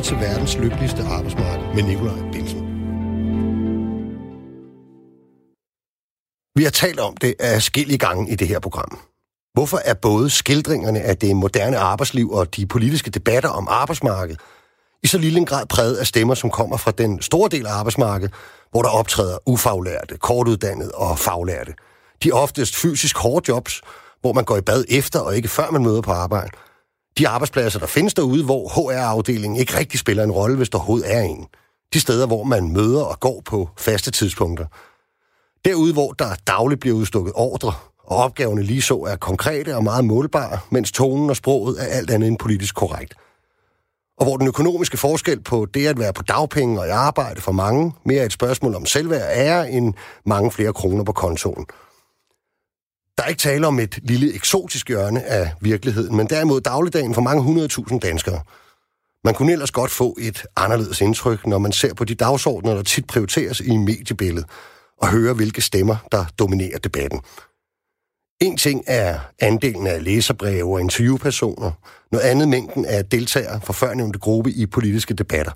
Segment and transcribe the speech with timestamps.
[0.00, 2.60] lytter til verdens lykkeligste arbejdsmarked med Nikolaj Bilsen.
[6.56, 8.98] Vi har talt om det af i gange i det her program.
[9.54, 14.40] Hvorfor er både skildringerne af det moderne arbejdsliv og de politiske debatter om arbejdsmarkedet
[15.02, 17.72] i så lille en grad præget af stemmer, som kommer fra den store del af
[17.72, 18.34] arbejdsmarkedet,
[18.70, 21.74] hvor der optræder ufaglærte, kortuddannede og faglærte.
[22.24, 23.82] De oftest fysisk hårde jobs,
[24.20, 26.50] hvor man går i bad efter og ikke før man møder på arbejde.
[27.18, 31.14] De arbejdspladser, der findes derude, hvor HR-afdelingen ikke rigtig spiller en rolle, hvis der overhovedet
[31.16, 31.46] er en.
[31.94, 34.66] De steder, hvor man møder og går på faste tidspunkter.
[35.64, 37.72] Derude, hvor der dagligt bliver udstukket ordre,
[38.04, 42.10] og opgaverne lige så er konkrete og meget målbare, mens tonen og sproget er alt
[42.10, 43.14] andet end politisk korrekt.
[44.18, 47.52] Og hvor den økonomiske forskel på det at være på dagpenge og i arbejde for
[47.52, 49.94] mange mere er et spørgsmål om selvværd er end
[50.26, 51.66] mange flere kroner på kontoen.
[53.20, 57.20] Der er ikke tale om et lille eksotisk hjørne af virkeligheden, men derimod dagligdagen for
[57.20, 58.40] mange hundredtusind danskere.
[59.24, 62.82] Man kunne ellers godt få et anderledes indtryk, når man ser på de dagsordner, der
[62.82, 64.50] tit prioriteres i mediebilledet,
[65.00, 67.20] og høre, hvilke stemmer, der dominerer debatten.
[68.40, 71.72] En ting er andelen af læserbreve og interviewpersoner,
[72.12, 75.52] noget andet mængden af deltagere fra førnævnte gruppe i politiske debatter.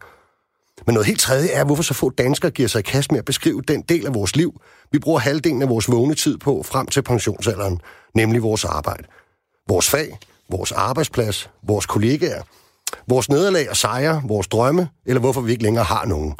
[0.86, 3.24] Men noget helt tredje er, hvorfor så få danskere giver sig i kast med at
[3.24, 4.60] beskrive den del af vores liv,
[4.92, 7.80] vi bruger halvdelen af vores vågne tid på frem til pensionsalderen,
[8.14, 9.04] nemlig vores arbejde.
[9.68, 10.18] Vores fag,
[10.50, 12.42] vores arbejdsplads, vores kollegaer,
[13.08, 16.34] vores nederlag og sejre, vores drømme, eller hvorfor vi ikke længere har nogen.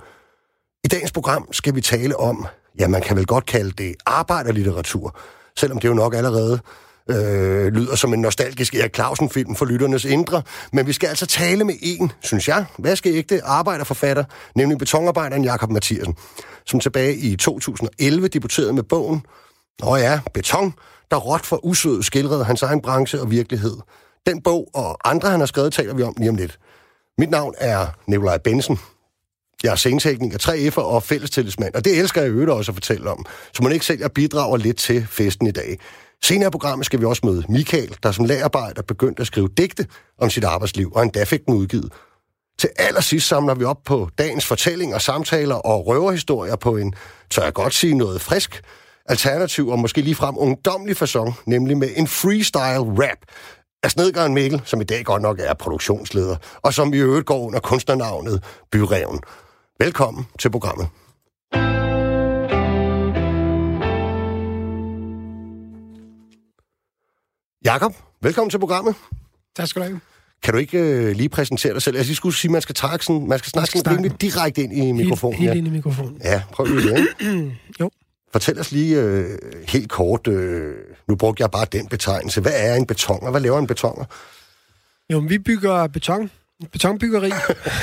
[0.85, 2.47] I dagens program skal vi tale om,
[2.79, 5.19] ja, man kan vel godt kalde det arbejderlitteratur,
[5.57, 6.61] selvom det jo nok allerede
[7.11, 10.43] øh, lyder som en nostalgisk Erik Clausen-film for lytternes indre.
[10.73, 14.25] Men vi skal altså tale med en, synes jeg, vaskeægte arbejderforfatter,
[14.55, 16.15] nemlig betonarbejderen Jakob Mathiasen,
[16.67, 19.23] som tilbage i 2011 debuterede med bogen
[19.81, 20.75] Nå ja, Beton,
[21.11, 23.77] der råt for usødet skildrede hans egen branche og virkelighed.
[24.27, 26.59] Den bog og andre, han har skrevet, taler vi om lige om lidt.
[27.19, 28.79] Mit navn er Nikolaj Bensen.
[29.63, 33.27] Jeg er scenetekniker, 3F'er og fællestillidsmand, og det elsker jeg øvrigt også at fortælle om.
[33.55, 35.79] Så man ikke selv, jeg bidrager lidt til festen i dag.
[36.25, 39.87] Senere i programmet skal vi også møde Michael, der som lagarbejder begyndte at skrive digte
[40.19, 41.93] om sit arbejdsliv, og endda fik den udgivet.
[42.59, 46.95] Til allersidst samler vi op på dagens fortællinger, samtaler og røverhistorier på en,
[47.31, 48.63] tør jeg godt sige, noget frisk,
[49.07, 53.19] alternativ og måske ligefrem ungdomlig fasong, nemlig med en freestyle rap
[53.83, 57.47] af snedgøren Mikkel, som i dag godt nok er produktionsleder, og som i øvrigt går
[57.47, 59.21] under kunstnernavnet Byreven.
[59.81, 60.89] Velkommen til programmet.
[67.65, 68.95] Jakob, velkommen til programmet.
[69.57, 70.01] Tak skal du have.
[70.43, 71.97] Kan du ikke øh, lige præsentere dig selv?
[71.97, 74.63] Altså, jeg skulle sige, at man skal, trække sådan, man skal snakke sådan rimelig direkte
[74.63, 75.39] ind i mikrofonen.
[75.39, 75.59] Helt, helt ja.
[75.59, 76.21] ind i mikrofonen.
[76.25, 77.09] Ja, prøv lige det.
[77.21, 77.59] ikke?
[77.81, 77.91] Jo.
[78.33, 79.39] Fortæl os lige øh,
[79.69, 80.75] helt kort, øh,
[81.09, 82.41] nu brugte jeg bare den betegnelse.
[82.41, 83.31] Hvad er en betonger?
[83.31, 84.05] Hvad laver en betonger?
[85.13, 86.31] Jo, vi bygger beton.
[86.73, 87.31] Betonbyggeri.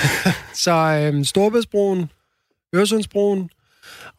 [0.63, 2.09] så øh, Storbæltsbroen,
[2.75, 3.49] Øresundsbroen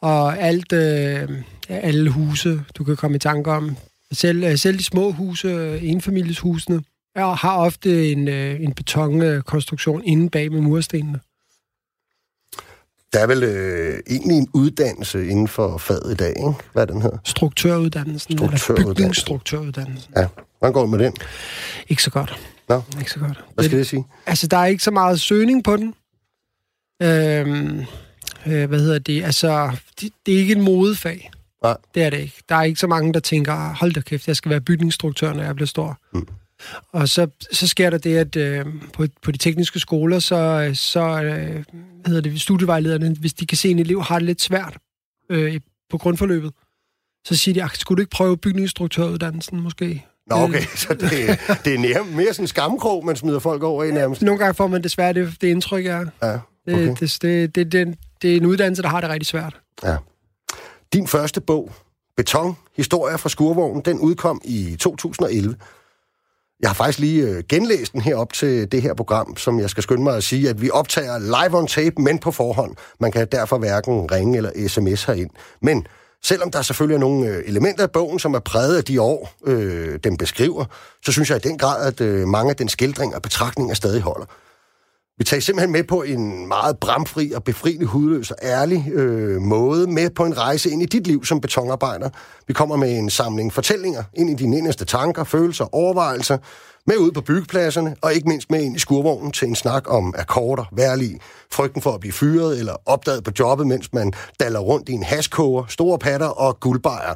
[0.01, 1.29] og alt, øh,
[1.69, 3.77] alle huse, du kan komme i tanke om.
[4.13, 6.83] Selv, øh, selv de små huse, øh, enfamilieshusene,
[7.15, 11.21] er, har ofte en, øh, en betonkonstruktion inde bag med murstenene.
[13.13, 16.53] Der er vel øh, egentlig en uddannelse inden for faget i dag, ikke?
[16.73, 17.19] Hvad er den hedder?
[17.25, 18.75] Struktøruddannelsen, Struktøruddannelsen.
[18.77, 20.13] eller bygningsstruktøruddannelsen.
[20.17, 20.27] Ja,
[20.59, 21.13] hvordan går det med den?
[21.89, 22.41] Ikke så godt.
[22.69, 23.45] Nå, Ikke så godt.
[23.55, 24.05] hvad skal det sige?
[24.27, 25.95] Altså, der er ikke så meget søgning på den.
[27.03, 27.79] Øhm,
[28.47, 29.25] øh, hvad hedder det?
[29.25, 31.31] Altså, det, det er ikke en modefag.
[31.63, 31.77] Nej.
[31.95, 32.43] Det er det ikke.
[32.49, 35.43] Der er ikke så mange, der tænker, hold da kæft, jeg skal være bygningsstruktør, når
[35.43, 35.99] jeg bliver stor.
[36.13, 36.27] Mm.
[36.93, 41.01] Og så, så sker der det, at øh, på, på de tekniske skoler, så, så
[41.01, 44.43] øh, hvad hedder det, studievejlederne, hvis de kan se, at en elev har det lidt
[44.43, 44.77] svært
[45.31, 46.53] øh, på grundforløbet,
[47.27, 50.05] så siger de, "Ah, skulle du ikke prøve bygningsstruktøruddannelsen måske?
[50.27, 51.11] Nå, okay, så det,
[51.65, 54.23] det er mere, mere sådan en skamkrog, man smider folk over i nærmest.
[54.23, 56.89] Nogle gange får man desværre det, det indtryk, jeg Ja, Det, okay.
[56.89, 56.97] okay.
[57.01, 59.61] det, det, det, det, det er en uddannelse, der har det rigtig svært.
[59.85, 59.97] Ja.
[60.93, 61.73] Din første bog,
[62.17, 65.57] Beton, Historier fra Skurvognen, den udkom i 2011.
[66.61, 69.71] Jeg har faktisk lige øh, genlæst den her op til det her program, som jeg
[69.71, 72.77] skal skynde mig at sige, at vi optager live on tape, men på forhånd.
[73.01, 75.31] Man kan derfor hverken ringe eller sms herind.
[75.63, 75.87] Men
[76.23, 79.35] selvom der selvfølgelig er nogle øh, elementer af bogen, som er præget af de år,
[79.47, 80.65] øh, den beskriver,
[81.05, 84.01] så synes jeg i den grad, at øh, mange af den skildring og betragtninger stadig
[84.01, 84.27] holder.
[85.19, 89.87] Vi tager simpelthen med på en meget bramfri og befriende hudløs og ærlig øh, måde
[89.91, 92.11] med på en rejse ind i dit liv som betonarbejder.
[92.47, 96.39] Vi kommer med en samling fortællinger ind i dine inderste tanker, følelser, overvejelser,
[96.87, 100.15] med ud på byggepladserne, og ikke mindst med ind i skurvognen til en snak om
[100.19, 101.21] akkorder, værlig,
[101.53, 105.03] frygten for at blive fyret eller opdaget på jobbet, mens man daller rundt i en
[105.03, 107.15] haskoger, store patter og guldbejer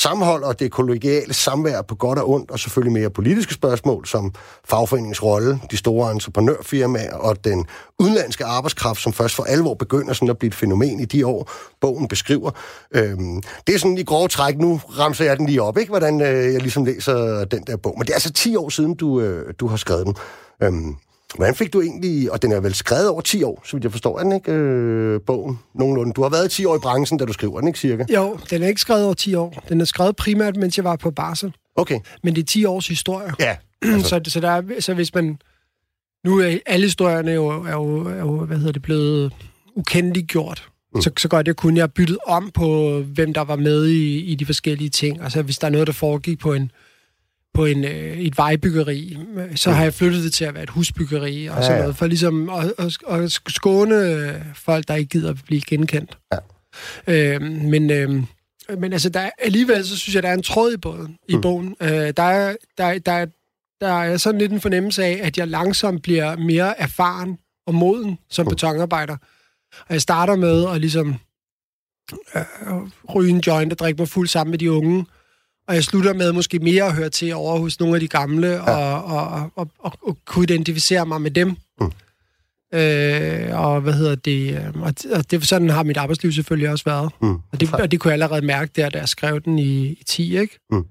[0.00, 4.34] sammenhold og det kollegiale samvær på godt og ondt, og selvfølgelig mere politiske spørgsmål, som
[4.64, 7.66] fagforeningens rolle, de store entreprenørfirmaer og den
[7.98, 11.50] udenlandske arbejdskraft, som først for alvor begynder sådan at blive et fænomen i de år,
[11.80, 12.50] bogen beskriver.
[12.94, 15.90] Øhm, det er sådan i grove træk, nu ramser jeg den lige op, ikke?
[15.90, 17.94] hvordan øh, jeg ligesom læser den der bog.
[17.98, 20.14] Men det er altså 10 år siden, du, øh, du har skrevet den.
[20.62, 20.96] Øhm,
[21.34, 23.92] Hvordan fik du egentlig, og den er vel skrevet over 10 år, så vidt jeg
[23.92, 26.12] forstår, den ikke, øh, bogen, nogenlunde?
[26.12, 28.04] Du har været 10 år i branchen, da du skriver den, ikke cirka?
[28.14, 29.64] Jo, den er ikke skrevet over 10 år.
[29.68, 31.54] Den er skrevet primært, mens jeg var på barsel.
[31.76, 32.00] Okay.
[32.22, 33.32] Men det er 10 års historie.
[33.40, 33.56] Ja.
[33.94, 34.08] Altså.
[34.08, 35.38] så, så, der er, så hvis man...
[36.24, 39.32] Nu er alle historierne jo, er jo, er jo hvad hedder det, blevet
[39.74, 40.68] ukendeligt gjort.
[40.94, 41.02] Mm.
[41.02, 41.78] Så, så godt jeg kunne.
[41.78, 45.22] Jeg byttet om på, hvem der var med i, i de forskellige ting.
[45.22, 46.70] Altså, hvis der er noget, der foregik på en
[47.56, 49.18] på en, øh, et vejbyggeri,
[49.54, 52.06] så har jeg flyttet det til at være et husbyggeri og ja, sådan noget, for
[52.06, 56.18] ligesom at, at, at skåne folk, der ikke gider at blive genkendt.
[56.32, 56.38] Ja.
[57.06, 58.10] Øh, men, øh,
[58.78, 61.40] men altså, der, alligevel så synes jeg, der er en tråd i, båden, i mm.
[61.40, 61.76] bogen.
[61.80, 63.26] Øh, der, er, der, der,
[63.80, 68.18] der er sådan lidt en fornemmelse af, at jeg langsomt bliver mere erfaren og moden
[68.30, 68.50] som mm.
[68.50, 69.16] betonarbejder.
[69.72, 71.14] Og jeg starter med at ligesom
[72.34, 72.42] øh,
[73.14, 75.06] ryge en joint og drikke mig fuld sammen med de unge,
[75.68, 78.48] og jeg slutter med måske mere at høre til over hos nogle af de gamle,
[78.48, 78.60] ja.
[78.60, 81.56] og, og, og, og, og kunne identificere mig med dem.
[81.80, 81.92] Mm.
[82.74, 84.54] Øh, og hvad hedder det?
[84.54, 87.12] Øh, og, og det sådan har mit arbejdsliv selvfølgelig også været.
[87.22, 87.34] Mm.
[87.52, 90.04] Og, det, og det kunne jeg allerede mærke der, da jeg skrev den i, i
[90.06, 90.58] 10, ikke?
[90.70, 90.84] Mm.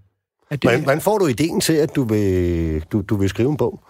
[0.50, 3.58] At det, hvordan får du ideen til, at du vil, du, du vil skrive en
[3.58, 3.84] bog?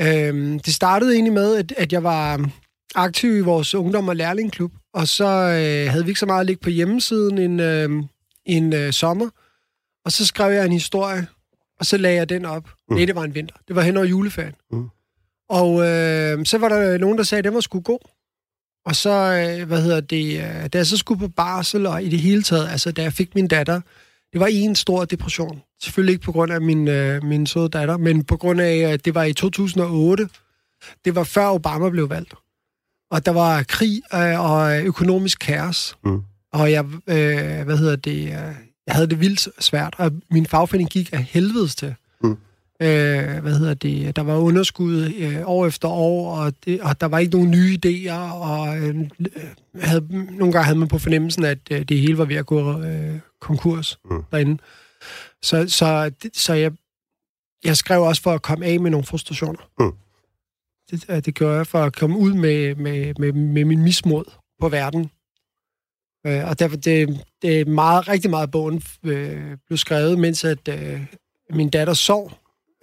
[0.00, 2.50] Øh, det startede egentlig med, at, at jeg var
[2.94, 6.46] aktiv i vores ungdom- og lærlingklub, og så øh, havde vi ikke så meget at
[6.46, 7.90] ligge på hjemmesiden en, øh,
[8.46, 9.28] en øh, sommer,
[10.04, 11.26] og så skrev jeg en historie,
[11.80, 12.68] og så lagde jeg den op.
[12.88, 12.96] Mm.
[12.96, 13.54] Nej, det var en vinter.
[13.68, 14.54] Det var hen over juleferien.
[14.72, 14.88] Mm.
[15.48, 17.98] Og øh, så var der nogen, der sagde, at den var sgu god.
[18.86, 22.08] Og så, øh, hvad hedder det, øh, da jeg så skulle på barsel, og i
[22.08, 23.80] det hele taget, altså da jeg fik min datter,
[24.32, 25.62] det var en stor depression.
[25.82, 29.04] Selvfølgelig ikke på grund af min, øh, min søde datter, men på grund af, at
[29.04, 30.28] det var i 2008.
[31.04, 32.34] Det var før Obama blev valgt.
[33.10, 35.96] Og der var krig øh, og økonomisk kaos.
[36.04, 36.22] Mm.
[36.52, 38.54] Og jeg, øh, hvad hedder det, øh,
[38.90, 41.94] jeg havde det vildt svært, og min fagforening gik af helvedes til.
[42.22, 42.30] Mm.
[42.82, 44.16] Øh, hvad hedder det?
[44.16, 47.78] Der var underskud øh, år efter år, og, det, og der var ikke nogen nye
[47.84, 48.96] idéer, og øh,
[49.80, 52.82] havde, nogle gange havde man på fornemmelsen, at øh, det hele var ved at gå
[52.82, 54.22] øh, konkurs mm.
[54.32, 54.62] derinde.
[55.42, 56.72] Så, så, det, så jeg,
[57.64, 59.70] jeg skrev også for at komme af med nogle frustrationer.
[59.78, 59.92] Mm.
[60.90, 64.24] Det, det gjorde jeg for at komme ud med, med, med, med min mismod
[64.60, 65.10] på verden.
[66.26, 70.68] Øh, og derfor det, det er meget, rigtig meget bogen øh, blev skrevet, mens at
[70.68, 71.00] øh,
[71.50, 72.32] min datter sov.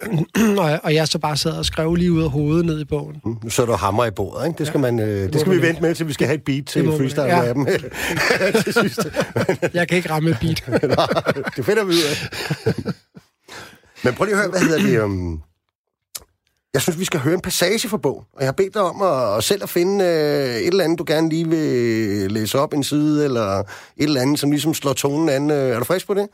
[0.58, 3.20] og, og jeg så bare sad og skrev lige ud af hovedet ned i bogen.
[3.24, 4.58] Mm, nu så du hammer i bordet, ikke?
[4.58, 6.34] Det skal, ja, man, øh, det, det skal vi vente med, til vi skal have
[6.34, 7.44] et beat til freestyle ja.
[7.44, 7.66] af dem.
[9.74, 10.64] jeg kan ikke ramme et beat.
[11.56, 12.92] det finder vi ud af.
[14.04, 15.02] Men prøv lige at høre, hvad hedder det?
[15.02, 15.42] Um,
[16.74, 19.02] jeg synes, vi skal høre en passage fra bogen, og jeg har bedt dig om
[19.02, 22.74] at, at selv at finde øh, et eller andet, du gerne lige vil læse op
[22.74, 23.64] en side, eller et
[23.96, 25.50] eller andet, som ligesom slår tonen an.
[25.50, 26.26] Øh, er du frisk på det?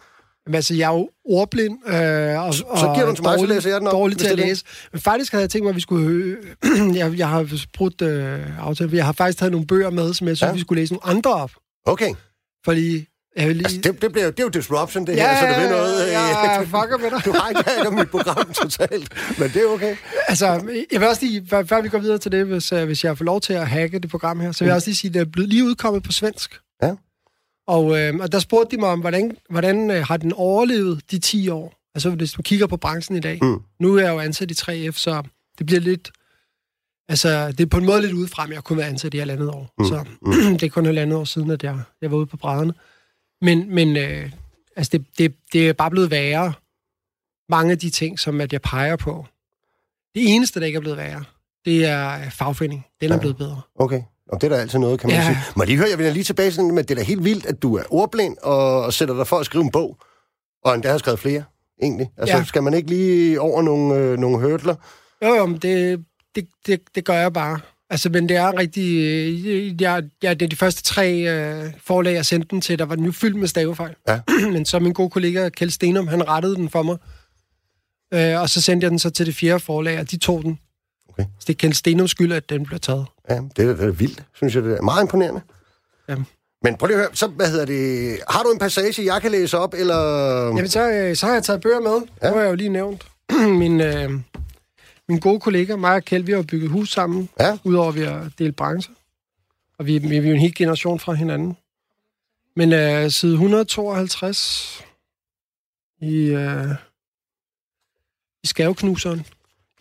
[0.46, 3.38] Men altså, jeg er jo ordblind, øh, og, så, så giver du den til mig,
[3.38, 3.92] så læser jeg den op.
[3.92, 4.64] Dårligt til at læse.
[4.92, 6.36] Men faktisk havde jeg tænkt mig, at vi skulle...
[6.64, 10.28] Øh, jeg, jeg har brudt øh, aftale, jeg har faktisk taget nogle bøger med, som
[10.28, 10.54] jeg synes, ja.
[10.54, 11.50] vi skulle læse nogle andre op.
[11.86, 12.14] Okay.
[12.64, 13.66] Fordi jeg vil lige...
[13.66, 16.06] Altså, det, det, bliver, det er jo disruption, det ja, her, så det vil noget...
[16.06, 17.24] Ja, jeg fucker med dig.
[17.24, 19.96] Du har ikke hacket mit program totalt, men det er okay.
[20.28, 20.46] Altså,
[20.92, 23.24] jeg vil også lige, før vi går videre til det, hvis, øh, hvis jeg får
[23.24, 24.76] lov til at hacke det program her, så vil jeg mm.
[24.76, 26.60] også lige sige, at det er blevet lige udkommet på svensk.
[26.82, 26.94] Ja.
[27.66, 31.18] Og, øh, og der spurgte de mig om, hvordan, hvordan øh, har den overlevet de
[31.18, 31.74] 10 år?
[31.94, 33.38] Altså, hvis du kigger på branchen i dag.
[33.42, 33.60] Mm.
[33.80, 35.22] Nu er jeg jo ansat i 3F, så
[35.58, 36.10] det bliver lidt...
[37.08, 39.74] Altså, det er på en måde lidt udefra, jeg kunne være ansat i halvandet år.
[39.78, 39.84] Mm.
[39.84, 40.32] Så mm.
[40.58, 42.74] det er kun halvandet år siden, at jeg, jeg var ude på brædderne.
[43.42, 44.30] Men, men øh,
[44.76, 46.52] altså det, det, det er bare blevet værre.
[47.48, 49.26] Mange af de ting, som at jeg peger på.
[50.14, 51.24] Det eneste, der ikke er blevet værre,
[51.64, 52.86] det er fagforening.
[53.00, 53.20] Den er ja.
[53.20, 53.60] blevet bedre.
[53.74, 54.02] Okay.
[54.28, 55.24] Og det er der altid noget, kan man ja.
[55.24, 55.36] sige.
[55.56, 57.62] Må lige høre, jeg vil lige tilbage sådan, men det er da helt vildt, at
[57.62, 59.98] du er ordblind og sætter dig for at skrive en bog,
[60.64, 61.44] og endda har skrevet flere,
[61.82, 62.10] egentlig.
[62.16, 62.44] Altså, ja.
[62.44, 64.74] skal man ikke lige over nogle, øh, nogle hørtler?
[65.22, 67.60] Jo, jo, men det, det, det, det gør jeg bare.
[67.94, 68.98] Altså, men det er rigtig...
[69.00, 72.84] Øh, ja, ja, det er de første tre øh, forlag, jeg sendte den til, der
[72.84, 73.94] var den jo fyldt med stavefejl.
[74.08, 74.20] Ja.
[74.52, 76.96] men så min gode kollega Kjeld Stenum, han rettede den for mig.
[78.14, 80.58] Øh, og så sendte jeg den så til det fjerde forlag, og de tog den.
[81.08, 81.22] Okay.
[81.22, 83.06] Så det er Kjeld Stenums skyld, at den blev taget.
[83.30, 84.62] Ja, det er, det er vildt, synes jeg.
[84.62, 85.40] Det er meget imponerende.
[86.08, 86.14] Ja.
[86.62, 89.30] Men prøv lige at høre, så, hvad hedder det, har du en passage, jeg kan
[89.30, 90.00] læse op, eller...
[90.46, 92.08] Jamen, så, øh, så har jeg taget bøger med.
[92.22, 92.28] Ja.
[92.28, 93.06] Nu har jeg jo lige nævnt
[93.60, 94.10] min, øh,
[95.08, 97.58] min gode kollega, mig og Kjeld, vi har bygget hus sammen, ja.
[97.64, 98.94] udover at vi har delt branche.
[99.78, 101.56] Og vi, vi, vi er jo en hel generation fra hinanden.
[102.56, 104.84] Men uh, side 152,
[106.00, 106.68] i, øh,
[108.44, 109.26] i skaveknuseren.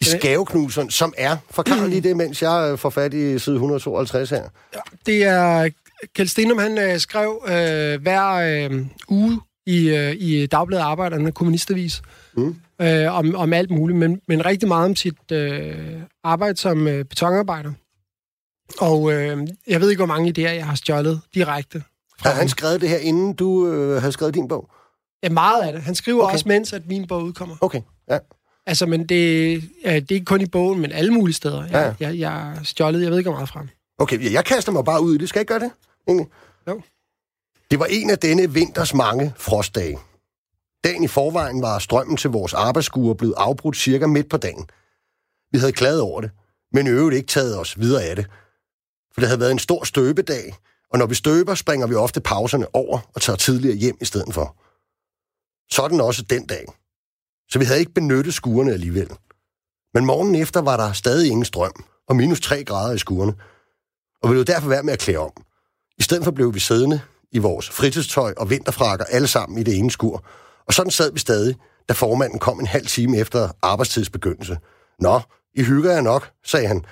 [0.02, 4.30] I skaveknuseren, som er, forklar lige det, mens jeg øh, får fat i side 152
[4.30, 4.44] her.
[4.74, 5.70] Ja, det er
[6.16, 12.02] Kjeld Stenum, han øh, skrev øh, hver øh, uge i, øh, i Dagbladet Arbejderne, kommunistavis,
[12.34, 12.56] mm.
[12.82, 17.06] Øh, om, om alt muligt, men, men rigtig meget om sit øh, arbejde som øh,
[17.06, 17.72] betonarbejder.
[18.80, 21.84] Og øh, jeg ved ikke, hvor mange idéer jeg har stjålet direkte.
[22.20, 24.70] Har han skrevet det her, inden du øh, havde skrevet din bog?
[25.24, 25.82] Ja, meget af det.
[25.82, 26.34] Han skriver okay.
[26.34, 27.56] også, mens at min bog udkommer.
[27.62, 28.18] Okay, ja.
[28.66, 29.54] Altså, men det,
[29.86, 31.66] ja, det er ikke kun i bogen, men alle mulige steder.
[31.66, 32.08] Jeg, ja.
[32.08, 33.70] jeg, jeg har stjålet, jeg ved ikke, hvor meget frem.
[33.98, 35.30] Okay, jeg kaster mig bare ud i det.
[35.30, 35.72] Skal jeg ikke gøre det?
[36.08, 36.28] Egentlig?
[36.68, 36.82] Jo.
[37.72, 39.98] Det var en af denne vinters mange frostdage.
[40.84, 44.70] Dagen i forvejen var strømmen til vores arbejdsskuer blevet afbrudt cirka midt på dagen.
[45.52, 46.32] Vi havde klaget over det,
[46.72, 48.26] men i øvrigt ikke taget os videre af det.
[49.14, 50.56] For det havde været en stor støbedag,
[50.92, 54.34] og når vi støber, springer vi ofte pauserne over og tager tidligere hjem i stedet
[54.34, 54.58] for.
[55.72, 56.66] Sådan også den dag.
[57.50, 59.12] Så vi havde ikke benyttet skuerne alligevel.
[59.94, 63.34] Men morgenen efter var der stadig ingen strøm, og minus 3 grader i skuerne.
[64.22, 65.32] Og vi ville derfor være med at klæde om.
[65.98, 69.78] I stedet for blev vi siddende i vores fritidstøj og vinterfrakker alle sammen i det
[69.78, 70.26] ene skur.
[70.68, 71.56] Og sådan sad vi stadig,
[71.90, 74.58] da formanden kom en halv time efter arbejdstidsbegyndelse.
[75.00, 75.22] Nå,
[75.54, 76.86] I hygger jer nok, sagde han.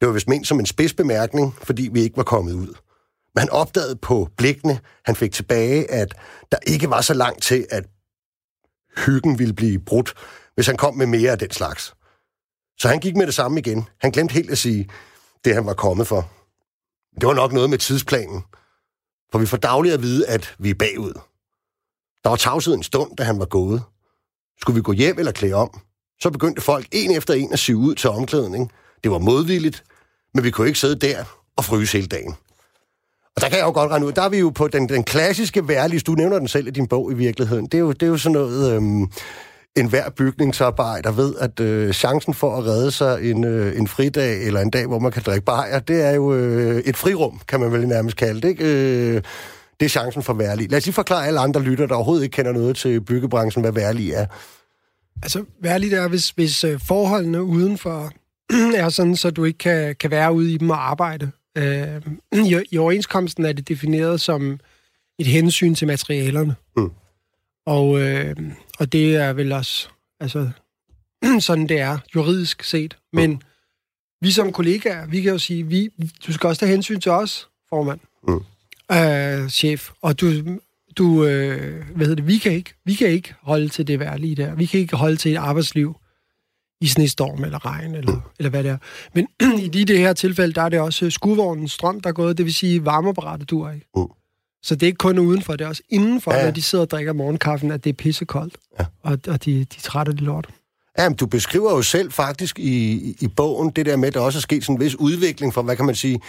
[0.00, 2.74] Det var vist ment som en spidsbemærkning, fordi vi ikke var kommet ud.
[3.34, 6.14] Men han opdagede på blikkene, han fik tilbage, at
[6.52, 7.84] der ikke var så langt til, at
[9.06, 10.14] hyggen ville blive brudt,
[10.54, 11.94] hvis han kom med mere af den slags.
[12.78, 13.88] Så han gik med det samme igen.
[14.00, 14.88] Han glemte helt at sige
[15.44, 16.30] det, han var kommet for.
[17.20, 18.44] Det var nok noget med tidsplanen.
[19.32, 21.14] For vi får dagligt at vide, at vi er bagud.
[22.24, 23.82] Der var tavshed en stund, da han var gået.
[24.60, 25.80] Skulle vi gå hjem eller klæde om?
[26.20, 28.72] Så begyndte folk en efter en at sive ud til omklædning.
[29.04, 29.84] Det var modvilligt,
[30.34, 31.24] men vi kunne ikke sidde der
[31.56, 32.34] og fryse hele dagen.
[33.36, 35.04] Og der kan jeg jo godt regne ud, der er vi jo på den, den
[35.04, 37.66] klassiske værliste, du nævner den selv i din bog i virkeligheden.
[37.66, 39.10] Det er jo, det er jo sådan noget, øhm,
[39.76, 44.46] en hver bygningsarbejder ved, at øh, chancen for at redde sig en, øh, en fridag
[44.46, 47.60] eller en dag, hvor man kan drikke bajer, det er jo øh, et frirum, kan
[47.60, 48.64] man vel nærmest kalde det, ikke?
[48.64, 49.22] Øh,
[49.80, 50.70] det er chancen for værlig.
[50.70, 53.72] Lad os lige forklare alle andre lytter, der overhovedet ikke kender noget til byggebranchen, hvad
[53.72, 54.26] værlig er.
[55.22, 58.12] Altså, værlig er, hvis, hvis øh, forholdene udenfor
[58.82, 61.30] er sådan, så du ikke kan, kan være ude i dem og arbejde.
[61.58, 62.02] Øh,
[62.46, 64.60] i, I overenskomsten er det defineret som
[65.18, 66.54] et hensyn til materialerne.
[66.76, 66.90] Mm.
[67.66, 68.36] Og, øh,
[68.78, 69.88] og det er vel også
[70.20, 70.50] altså,
[71.46, 72.96] sådan, det er juridisk set.
[73.12, 73.40] Men mm.
[74.20, 75.88] vi som kollegaer, vi kan jo sige, vi,
[76.26, 78.44] du skal også tage hensyn til os, formand, mm.
[78.92, 79.90] Øh, chef.
[80.02, 80.32] Og du,
[80.96, 84.34] du øh, hvad hedder det, vi kan, ikke, vi kan ikke holde til det værlige
[84.34, 84.54] der.
[84.54, 85.96] Vi kan ikke holde til et arbejdsliv,
[86.84, 88.20] i snestorm eller regn, eller, mm.
[88.38, 88.78] eller hvad det er.
[89.14, 89.28] Men
[89.64, 92.46] i de, det her tilfælde, der er det også skudvognens strøm, der er gået, det
[92.46, 93.86] vil sige varmeapparatet dur ikke.
[93.96, 94.06] Mm.
[94.62, 96.44] Så det er ikke kun udenfor, det er også indenfor, ja.
[96.44, 98.84] når de sidder og drikker morgenkaffen, at det er pissekoldt, ja.
[99.02, 100.48] og, og de, de trætter det lort.
[100.98, 104.20] Ja, men du beskriver jo selv faktisk i, i bogen det der med, at der
[104.20, 106.20] også er sket sådan en vis udvikling for, hvad kan man sige,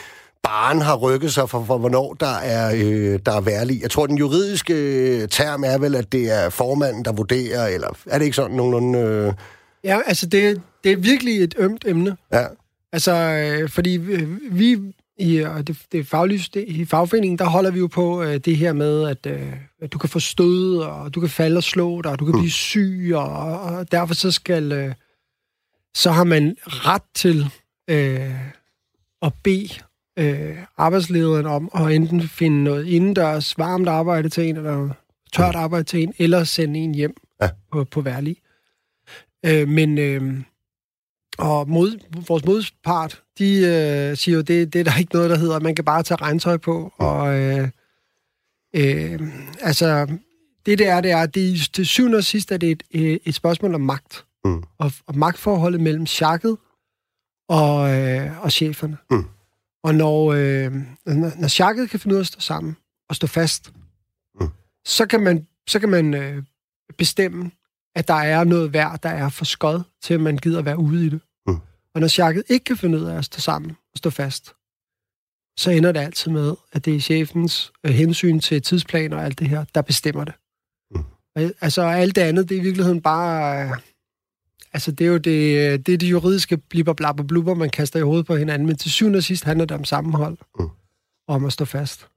[0.45, 3.81] barn har rykket sig for, for hvornår der er, øh, der er værlig.
[3.81, 7.87] Jeg tror, den juridiske øh, term er vel, at det er formanden, der vurderer, eller
[8.05, 8.99] er det ikke sådan nogenlunde...
[8.99, 9.33] Øh,
[9.83, 12.17] Ja, altså det, det er virkelig et ømt emne.
[12.31, 12.45] Ja.
[12.93, 13.89] Altså, øh, fordi
[14.51, 14.77] vi
[15.17, 15.37] i
[15.67, 19.07] det, det faglige, det, i fagforeningen, der holder vi jo på øh, det her med,
[19.07, 22.19] at, øh, at du kan få stød, og du kan falde og slå dig, og
[22.19, 22.39] du kan mm.
[22.39, 24.71] blive syg, og, og derfor så skal...
[24.71, 24.93] Øh,
[25.95, 27.45] så har man ret til
[27.89, 28.35] øh,
[29.21, 29.69] at bede
[30.17, 34.89] øh, arbejdslederen om at enten finde noget indendørs varmt arbejde til en, eller
[35.33, 37.49] tørt arbejde til en, eller sende en hjem ja.
[37.71, 38.37] på, på værlig.
[39.45, 40.41] Øh, men øh,
[41.37, 45.37] og mod, vores modpart, de øh, siger jo, det, det er der ikke noget, der
[45.37, 46.93] hedder, man kan bare tage regntøj på.
[46.97, 47.69] Og øh,
[48.75, 49.21] øh,
[49.61, 50.07] altså,
[50.65, 53.35] det det er, det er, det, det syvende og sidst er det et, øh, et
[53.35, 54.25] spørgsmål om magt.
[54.45, 54.63] Mm.
[54.77, 56.57] Og, og magtforholdet mellem sjakket
[57.49, 58.97] og, øh, og cheferne.
[59.11, 59.25] Mm.
[59.85, 60.71] Og når, øh,
[61.39, 62.77] når, sjakket kan finde ud af at stå sammen
[63.09, 63.73] og stå fast,
[64.39, 64.47] mm.
[64.85, 66.43] så kan man, så kan man øh,
[66.97, 67.51] bestemme,
[67.95, 71.05] at der er noget værd, der er for skod til, at man gider være ude
[71.05, 71.21] i det.
[71.47, 71.57] Mm.
[71.93, 74.53] Og når sjakket ikke kan finde ud af at stå sammen og stå fast,
[75.57, 79.39] så ender det altid med, at det er chefens øh, hensyn til tidsplan og alt
[79.39, 80.33] det her, der bestemmer det.
[80.91, 81.03] Mm.
[81.61, 83.63] Altså alt det andet, det er i virkeligheden bare...
[83.63, 83.71] Øh,
[84.75, 88.01] altså det er jo det, det, er det juridiske blibber, blabber, blubber, man kaster i
[88.01, 90.65] hovedet på hinanden, men til syvende og sidst handler det om sammenhold mm.
[91.27, 92.07] og om at stå fast.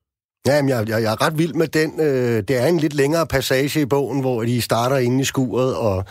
[0.47, 2.01] Ja, jeg, jeg, jeg er ret vild med den.
[2.01, 5.77] Øh, det er en lidt længere passage i bogen, hvor de starter inde i skuret,
[5.77, 6.05] og,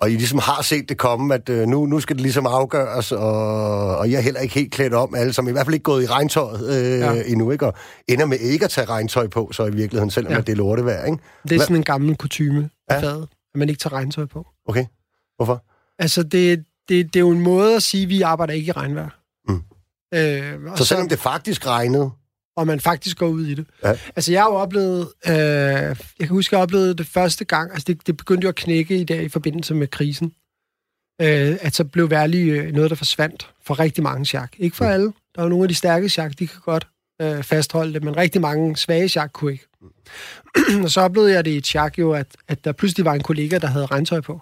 [0.00, 3.12] og I ligesom har set det komme, at øh, nu, nu skal det ligesom afgøres,
[3.12, 5.84] og, og jeg er heller ikke helt klædt om alle som I hvert fald ikke
[5.84, 7.22] gået i regntøjet øh, ja.
[7.26, 7.66] endnu, ikke?
[7.66, 7.74] Og
[8.08, 10.40] ender med ikke at tage regntøj på, så i virkeligheden, selvom ja.
[10.40, 11.18] det er lortevejr, ikke?
[11.48, 12.70] Det er sådan en gammel kutyme.
[12.90, 12.96] Ja.
[12.96, 14.46] at man ikke tager regntøj på.
[14.68, 14.84] Okay.
[15.36, 15.62] Hvorfor?
[16.02, 18.72] Altså, det, det, det er jo en måde at sige, at vi arbejder ikke i
[18.72, 19.08] regnvejr.
[19.48, 19.62] Mm.
[20.14, 22.10] Øh, og Så selvom det faktisk regnede,
[22.56, 23.66] og man faktisk går ud i det.
[23.84, 23.94] Ja.
[24.16, 25.08] Altså, jeg har jo oplevet...
[25.26, 27.70] Øh, jeg kan huske, jeg oplevede det første gang.
[27.70, 30.32] Altså, det, det begyndte jo at knække i dag i forbindelse med krisen.
[31.22, 34.52] Øh, at så blev værlig øh, noget, der forsvandt for rigtig mange chak.
[34.58, 34.90] Ikke for Mm.
[34.90, 35.06] alle.
[35.06, 36.86] Der er jo nogle af de stærke chak, de kan godt
[37.22, 39.66] øh, fastholde det, men rigtig mange svage chak kunne ikke.
[40.84, 43.22] og så oplevede jeg det i et chak jo, at, at der pludselig var en
[43.22, 44.40] kollega, der havde regntøj på.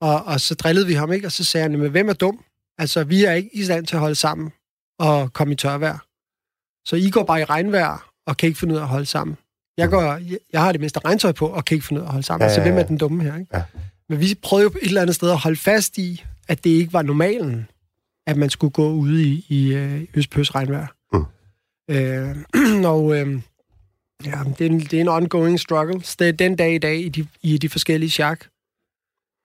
[0.00, 2.44] Og, og så drillede vi ham ikke, og så sagde han, men hvem er dum?
[2.78, 4.52] Altså, vi er ikke i stand til at holde sammen
[4.98, 5.98] og komme i tørvejr.
[6.84, 9.36] Så I går bare i regnvejr og kan ikke finde ud af at holde sammen.
[9.76, 12.08] Jeg, går, jeg, jeg har det mindste regntøj på og kan ikke finde ud af
[12.08, 12.44] at holde sammen.
[12.44, 12.86] Ja, Ja, så ja, hvem er ja.
[12.86, 13.36] den dumme her?
[13.36, 13.56] Ikke?
[13.56, 13.62] Ja.
[14.08, 16.92] Men vi prøvede jo et eller andet sted at holde fast i, at det ikke
[16.92, 17.68] var normalen,
[18.26, 20.86] at man skulle gå ude i, i øh, østpøs regnvejr.
[21.12, 21.24] Mm.
[21.94, 22.36] Øh,
[22.92, 23.40] og øh,
[24.24, 26.02] ja, det er, en, det er en ongoing struggle.
[26.02, 28.44] Så det er den dag i dag i de, i de forskellige chak.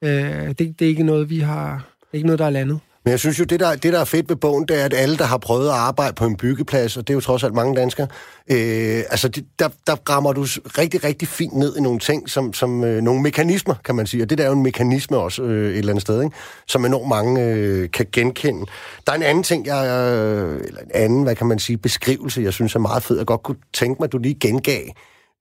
[0.03, 1.73] Øh, det, det er ikke noget, vi har...
[2.01, 2.79] Det er ikke noget, der er landet.
[3.05, 4.93] Men jeg synes jo, det der, det der er fedt med bogen, det er, at
[4.93, 7.53] alle, der har prøvet at arbejde på en byggeplads, og det er jo trods alt
[7.53, 8.07] mange danskere,
[8.51, 10.41] øh, altså de, der, der rammer du
[10.77, 14.23] rigtig, rigtig fint ned i nogle ting, som, som øh, nogle mekanismer, kan man sige.
[14.23, 16.35] Og det der er jo en mekanisme også øh, et eller andet sted, ikke?
[16.67, 18.65] som enormt mange øh, kan genkende.
[19.07, 22.41] Der er en anden ting, jeg, øh, eller en anden, hvad kan man sige, beskrivelse,
[22.41, 24.81] jeg synes er meget fed, jeg godt kunne tænke mig, at du lige gengav.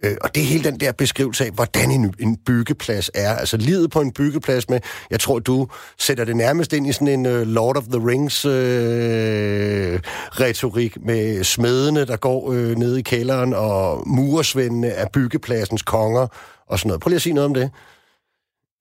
[0.04, 3.36] Øh, og det er hele den der beskrivelse af, hvordan en, en byggeplads er.
[3.36, 4.80] Altså livet på en byggeplads med,
[5.10, 8.44] jeg tror, du sætter det nærmest ind i sådan en uh, Lord of the Rings
[8.44, 16.26] øh, retorik med smedene, der går øh, ned i kælderen, og muresvendene er byggepladsens konger
[16.66, 17.00] og sådan noget.
[17.00, 17.70] Prøv lige at sige noget om det.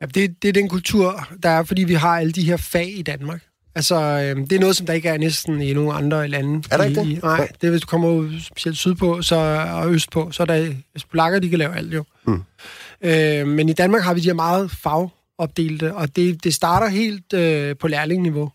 [0.02, 2.98] Ja, det, det er den kultur, der er, fordi vi har alle de her fag
[2.98, 3.49] i Danmark.
[3.76, 6.64] Altså, øh, det er noget, som der ikke er næsten i nogen andre lande.
[6.72, 7.08] Er der ikke det?
[7.08, 9.36] I, nej, det er, hvis du kommer ud specielt sydpå så,
[9.74, 10.74] og østpå, så er der...
[10.92, 12.04] Hvis polakker, de kan lave alt jo.
[12.28, 12.44] Mm.
[13.02, 17.34] Øh, men i Danmark har vi de her meget fagopdelte, og det, det starter helt
[17.34, 18.52] øh, på lærlingniveau.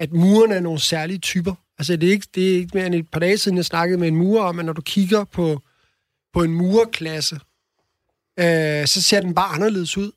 [0.00, 1.54] At murerne er nogle særlige typer.
[1.78, 3.98] Altså, det er, ikke, det er ikke mere end et par dage siden, jeg snakkede
[3.98, 5.62] med en murer om, at når du kigger på,
[6.34, 7.34] på en murerklasse,
[8.38, 10.10] øh, så ser den bare anderledes ud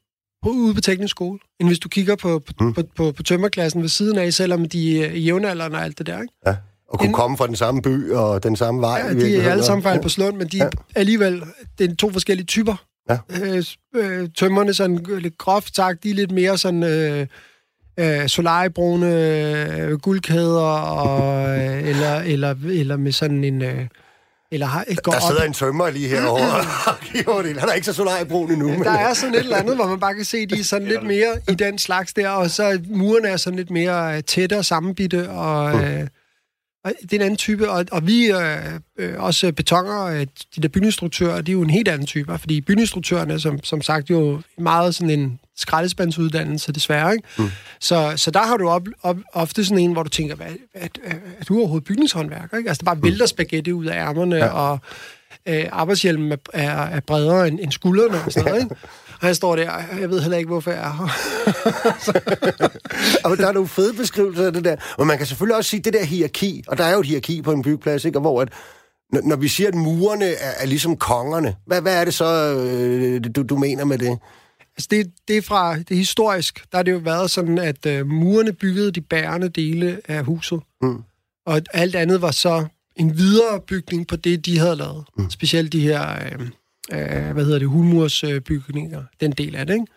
[0.50, 2.74] ude på teknisk skole, end hvis du kigger på, på, Mm.
[2.74, 6.08] på, på, på tømmerklassen ved siden af, selvom de er i jævnaldrende og alt det
[6.08, 6.22] der.
[6.22, 6.34] Ikke?
[6.48, 6.56] Ja.
[6.90, 9.02] Og kunne En- komme fra den samme by og den samme vej.
[9.08, 9.96] Ja, de er alle sammen fra Ja.
[9.96, 10.70] Albertslund, men de Ja.
[10.96, 11.42] alligevel,
[11.80, 12.76] det er to forskellige typer.
[13.10, 13.18] Ja.
[13.44, 13.64] Øh,
[13.96, 17.28] øh, tømmerne sådan lidt groft sagt, de er lidt mere sådan øh,
[18.00, 19.08] øh, solariebrune
[19.78, 23.62] øh, guldkæder, og, øh, eller, eller, eller med sådan en...
[23.62, 23.88] Øh,
[24.52, 26.64] eller har, går Der op sidder en tømmer lige herovre.
[27.60, 28.68] Han er ikke så solariebrun endnu.
[28.68, 30.88] men- Der er sådan et eller andet, hvor man bare kan se, de er sådan
[30.88, 34.58] lidt mere i den slags der, og så murene er sådan lidt mere øh, tætte
[34.58, 36.08] og sammenbitte, og, øh,
[36.84, 40.62] og det er en anden type, og, og vi øh, øh, også betonger, øh, de
[40.62, 44.42] der bygningsstruktører, de er jo en helt anden type, fordi bygningsstruktørerne, som, som sagt, jo
[44.58, 47.28] meget sådan en skraldespandsuddannelse, desværre, ikke?
[47.38, 47.50] Mm.
[47.80, 50.90] Så, så der har du op, op, ofte sådan en, hvor du tænker, hvad, hvad,
[51.04, 52.58] er, er du overhovedet bygningshåndværker?
[52.58, 52.70] Ikke?
[52.70, 54.48] Altså, der bare vælter spaghetti ud af ærmerne, ja.
[54.48, 54.80] og
[55.46, 58.76] øh, arbejdshjelmen er, er, er bredere end, end skuldrene og sådan noget, ikke?
[59.22, 61.08] Og han står der, jeg ved heller ikke, hvorfor jeg er her.
[63.30, 64.76] Og der er nogle fede beskrivelser af det der.
[64.98, 67.42] Og man kan selvfølgelig også sige, det der hierarki, og der er jo et hierarki
[67.42, 68.18] på en byggeplads, ikke?
[68.18, 68.50] Og hvor at,
[69.14, 72.56] når, når vi siger, at murerne er, er ligesom kongerne, hvad, hvad er det så,
[72.56, 74.20] øh, du, du mener med det?
[74.78, 76.66] Altså, det, det er fra det er historisk.
[76.72, 80.60] Der har det jo været sådan, at øh, murene byggede de bærende dele af huset.
[80.82, 81.04] Mm.
[81.46, 85.04] Og alt andet var så en viderebygning på det, de havde lavet.
[85.18, 85.30] Mm.
[85.30, 86.50] Specielt de her, øh,
[86.92, 89.88] øh, hvad hedder det, hulmursbygninger, den del af det, ikke?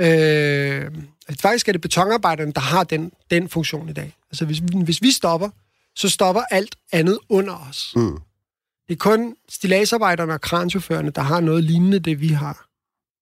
[0.00, 0.90] Øh,
[1.28, 4.16] altså, faktisk er det betonarbejderne, der har den, den funktion i dag.
[4.30, 5.48] Altså, hvis, hvis vi stopper,
[5.96, 7.92] så stopper alt andet under os.
[7.96, 8.18] Mm.
[8.88, 12.66] Det er kun stilagsarbejderne og kranchaufførerne, der har noget lignende det, vi har.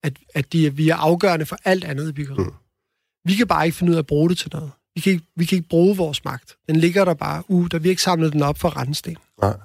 [0.02, 2.46] At, at de, vi er afgørende for alt andet i byggeriet.
[2.46, 2.52] Mm.
[3.24, 4.70] Vi kan bare ikke finde ud af at bruge det til noget.
[4.94, 6.56] Vi kan ikke, vi kan ikke bruge vores magt.
[6.68, 7.42] Den ligger der bare.
[7.48, 9.16] Uh, der vi ikke samlet den op for randsten.
[9.42, 9.56] Nej.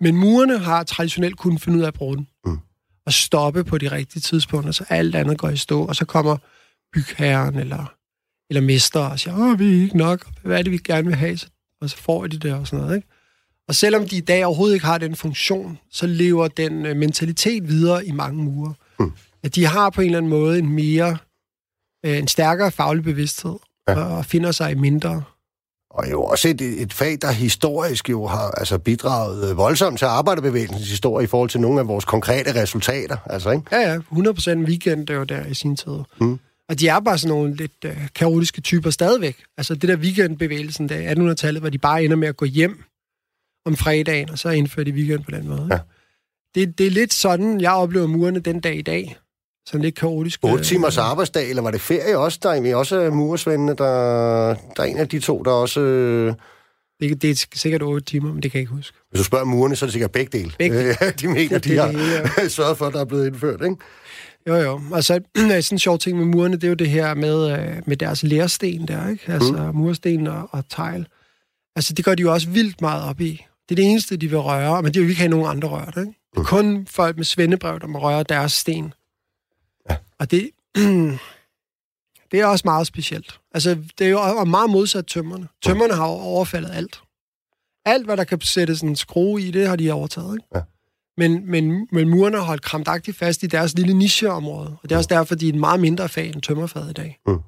[0.00, 2.28] Men murene har traditionelt kunnet finde ud af at bruge den.
[2.44, 2.58] Mm.
[3.06, 5.86] Og stoppe på de rigtige tidspunkter, så alt andet går i stå.
[5.86, 6.36] Og så kommer
[6.92, 7.94] bygherren eller,
[8.50, 10.26] eller mester og siger, åh, vi er ikke nok.
[10.42, 11.38] Hvad er det, vi gerne vil have?
[11.80, 13.08] Og så får de det og sådan noget, ikke?
[13.68, 17.68] Og selvom de i dag overhovedet ikke har den funktion, så lever den øh, mentalitet
[17.68, 18.72] videre i mange murer.
[18.98, 19.12] Mm.
[19.42, 21.18] At de har på en eller anden måde en mere,
[22.06, 23.56] øh, en stærkere faglig bevidsthed,
[23.88, 24.00] ja.
[24.00, 25.22] og finder sig i mindre.
[25.90, 30.04] Og jo også et, et fag, der historisk jo har altså, bidraget øh, voldsomt til
[30.04, 33.16] arbejderbevægelsens historie i forhold til nogle af vores konkrete resultater.
[33.26, 33.64] Altså, ikke?
[33.72, 35.98] Ja, ja, 100% weekend, det var der i sin tid.
[36.20, 36.38] Mm.
[36.68, 39.36] Og de er bare sådan nogle lidt øh, kaotiske typer stadigvæk.
[39.56, 42.84] Altså det der weekendbevægelsen der i 1800-tallet, hvor de bare ender med at gå hjem
[43.66, 45.68] om fredagen, og så indfører de weekend på den måde.
[45.70, 45.78] Ja.
[46.54, 49.16] Det, det er lidt sådan, jeg oplever murene den dag i dag.
[49.66, 50.40] Sådan lidt kaotisk.
[50.42, 52.38] 8 timers arbejdsdag, eller var det ferie også?
[52.42, 55.80] Der er også muresvendene, der, der er en af de to, der også...
[55.80, 56.34] Øh...
[57.00, 58.96] Det, det er sikkert 8 timer, men det kan jeg ikke huske.
[59.10, 60.52] Hvis du spørger murene, så er det sikkert begge dele.
[60.58, 60.94] Begge dele.
[61.20, 63.76] de mener, de har sørget for, at der er blevet indført, ikke?
[64.48, 64.80] Jo, jo.
[64.94, 67.96] Altså, sådan en sjov ting med murene, det er jo det her med, øh, med
[67.96, 69.32] deres lærsten der, ikke?
[69.32, 69.78] Altså, mm.
[69.78, 71.06] mursten og, og tegl.
[71.76, 73.46] Altså, det gør de jo også vildt meget op i.
[73.68, 75.94] Det er det eneste, de vil røre, men de vil ikke have nogen andre rørt,
[75.96, 76.12] ikke?
[76.34, 78.92] Det er kun folk med svendebrev, der må røre deres sten.
[79.90, 79.96] Ja.
[80.18, 80.50] Og det,
[82.30, 83.40] det er også meget specielt.
[83.54, 85.48] Altså, det er jo meget modsat tømmerne.
[85.62, 87.00] Tømmerne har overfaldet alt.
[87.84, 90.46] Alt, hvad der kan sættes en skrue i, det har de overtaget, ikke?
[90.54, 90.60] Ja.
[91.16, 94.76] Men, men, men murerne har holdt kramtagtigt fast i deres lille nicheområde.
[94.82, 97.20] Og det er også derfor, de er en meget mindre fag end tømmerfaget i dag.
[97.26, 97.38] Mm.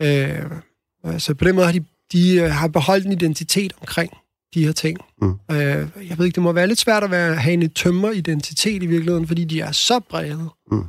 [0.00, 4.12] Øh, så på den måde har de, de øh, har beholdt en identitet omkring
[4.54, 4.98] de her ting.
[5.22, 5.38] Mm.
[5.50, 5.56] Øh,
[6.08, 9.26] jeg ved ikke, det må være lidt svært at være, have en tømmeridentitet i virkeligheden,
[9.26, 10.50] fordi de er så brede.
[10.70, 10.84] Mm.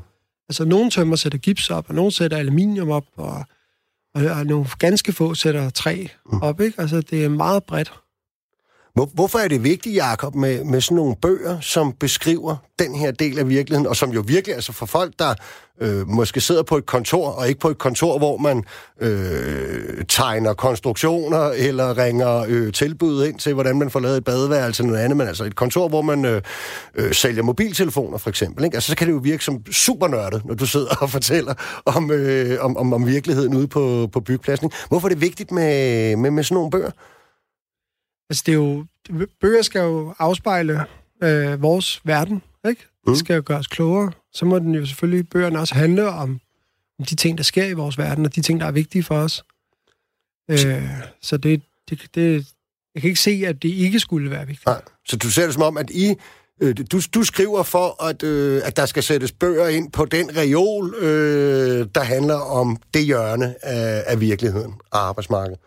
[0.49, 3.45] Altså, nogle tømmer sætter gips op, og nogle sætter aluminium op, og,
[4.15, 6.41] og, og nogle ganske få sætter træ mm.
[6.41, 6.81] op, ikke?
[6.81, 7.93] Altså, det er meget bredt.
[8.95, 13.11] Hvor, hvorfor er det vigtigt, Jacob, med, med sådan nogle bøger, som beskriver den her
[13.11, 15.33] del af virkeligheden, og som jo virkelig, altså for folk, der
[15.81, 18.63] øh, måske sidder på et kontor, og ikke på et kontor, hvor man
[19.01, 24.83] øh, tegner konstruktioner, eller ringer øh, tilbud ind til, hvordan man får lavet et badeværelse
[24.83, 26.41] eller noget andet, men altså et kontor, hvor man øh,
[26.95, 28.63] øh, sælger mobiltelefoner, for eksempel.
[28.63, 28.75] Ikke?
[28.75, 31.53] Altså, så kan det jo virke som supernørdet, når du sidder og fortæller
[31.85, 34.71] om, øh, om, om, om virkeligheden ude på, på byggepladsen.
[34.87, 36.91] Hvorfor er det vigtigt med, med, med sådan nogle bøger?
[38.29, 38.85] Altså, det er jo...
[39.41, 40.85] Bøger skal jo afspejle
[41.23, 42.81] øh, vores verden, ikke?
[42.81, 43.15] Det mm.
[43.15, 44.11] skal jo gøre os klogere.
[44.33, 46.39] Så må den jo selvfølgelig, bøgerne også handle om,
[46.99, 49.15] om de ting, der sker i vores verden, og de ting, der er vigtige for
[49.15, 49.43] os.
[50.51, 50.89] Øh,
[51.21, 52.47] så det, det, det,
[52.93, 54.65] jeg kan ikke se, at det ikke skulle være vigtigt.
[54.65, 54.81] Nej.
[55.05, 56.15] Så du ser det som om, at I
[56.61, 60.37] øh, du, du skriver for, at, øh, at der skal sættes bøger ind på den
[60.37, 65.59] reol, øh, der handler om det hjørne af, af virkeligheden og arbejdsmarkedet.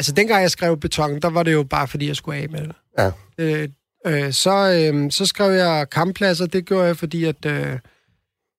[0.00, 2.60] Altså, dengang jeg skrev beton, der var det jo bare, fordi jeg skulle af med
[2.60, 2.76] det.
[2.98, 3.10] Ja.
[3.38, 3.68] Øh,
[4.06, 6.46] øh, så, øh, så skrev jeg kamppladser.
[6.46, 7.78] Det gjorde jeg, fordi at, øh,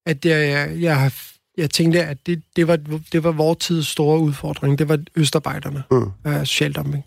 [0.05, 1.11] at jeg, jeg,
[1.57, 2.79] jeg tænkte, at det, det, var,
[3.11, 4.79] det var vores tids store udfordring.
[4.79, 5.83] Det var østarbejderne.
[5.91, 6.31] Mm.
[6.31, 7.05] Øh, social dumping.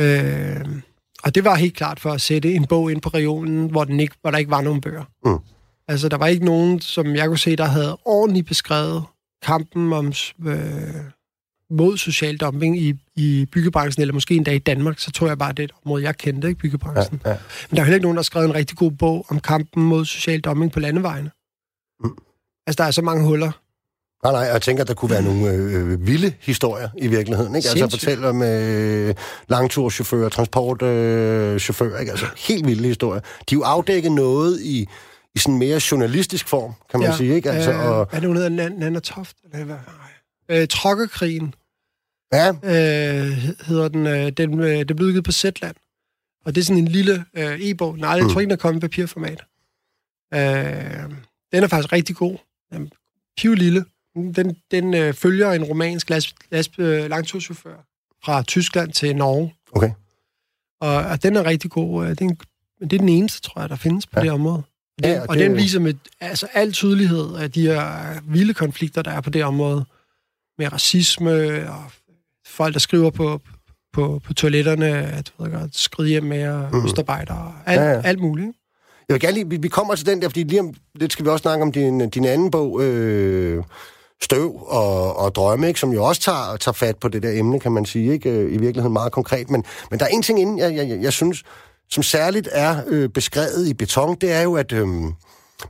[0.00, 0.82] Øh,
[1.22, 4.00] og det var helt klart for at sætte en bog ind på regionen, hvor, den
[4.00, 5.04] ikke, hvor der ikke var nogen bøger.
[5.24, 5.38] Mm.
[5.88, 9.04] Altså, der var ikke nogen, som jeg kunne se, der havde ordentligt beskrevet
[9.42, 10.12] kampen om
[10.46, 11.15] øh,
[11.70, 15.52] mod social dumping i, i byggebranchen, eller måske endda i Danmark, så tror jeg bare,
[15.52, 17.20] det er et område, jeg kendte, ikke byggebranchen.
[17.24, 17.36] Ja, ja.
[17.70, 19.82] Men der er heller ikke nogen, der har skrevet en rigtig god bog om kampen
[19.82, 21.30] mod social dumping på landevejene.
[22.00, 22.16] Mm.
[22.66, 23.50] Altså, der er så mange huller.
[24.24, 27.56] Nej, nej, jeg tænker, at der kunne være nogle øh, vilde historier i virkeligheden.
[27.56, 27.68] Ikke?
[27.68, 29.14] Altså fortælle om øh,
[29.48, 32.10] langturschauffører, transportchauffører, øh, ikke?
[32.10, 33.20] altså helt vilde historier.
[33.20, 34.88] De er jo afdækket noget i,
[35.34, 37.34] i sådan mere journalistisk form, kan man ja, sige.
[37.34, 37.50] Ikke?
[37.50, 38.08] Altså, øh, og...
[38.12, 39.36] Er det noget af Nana Toft?
[39.52, 39.76] Eller hvad?
[40.48, 41.54] Øh, Trokkerkrigen.
[42.32, 42.48] Ja.
[42.48, 43.32] Øh,
[43.66, 44.06] hedder den.
[44.06, 45.76] Øh, den øh, det blev udgivet på Zetland.
[46.44, 47.98] Og det er sådan en lille øh, e-bog.
[47.98, 48.30] Nej, jeg mm.
[48.30, 49.44] tror ikke, den er kommet i papirformat.
[50.34, 51.10] Øh,
[51.52, 52.36] den er faktisk rigtig god.
[52.72, 52.90] Den
[53.36, 53.84] piv lille.
[54.14, 57.76] Den, den øh, følger en romansk las, las, øh, langturschauffør
[58.24, 59.54] fra Tyskland til Norge.
[59.72, 59.90] Okay.
[60.80, 62.06] Og, og den er rigtig god.
[62.06, 62.38] Øh, den,
[62.80, 64.24] det er den eneste, tror jeg, der findes på ja.
[64.24, 64.62] det område.
[64.98, 65.50] Og den, ja, og, og det...
[65.50, 69.44] den viser med altså, al tydelighed af de her vilde konflikter, der er på det
[69.44, 69.84] område
[70.58, 71.84] med racisme, og
[72.46, 73.40] folk, der skriver på,
[73.92, 76.84] på, på toiletterne, at ved godt, skride hjem med mm.
[76.84, 78.00] østarbejdere, alt, ja, ja.
[78.04, 78.52] alt muligt.
[79.08, 81.24] Jeg vil gerne lige, vi, vi kommer til den der, fordi lige om lidt skal
[81.24, 83.64] vi også snakke om din, din anden bog, øh,
[84.22, 87.60] Støv og, og Drømme, ikke, som jo også tager, tager fat på det der emne,
[87.60, 89.50] kan man sige, ikke, øh, i virkeligheden meget konkret.
[89.50, 91.42] Men, men der er en ting inden, jeg, jeg, jeg synes,
[91.90, 94.86] som særligt er øh, beskrevet i beton, det er jo, at øh,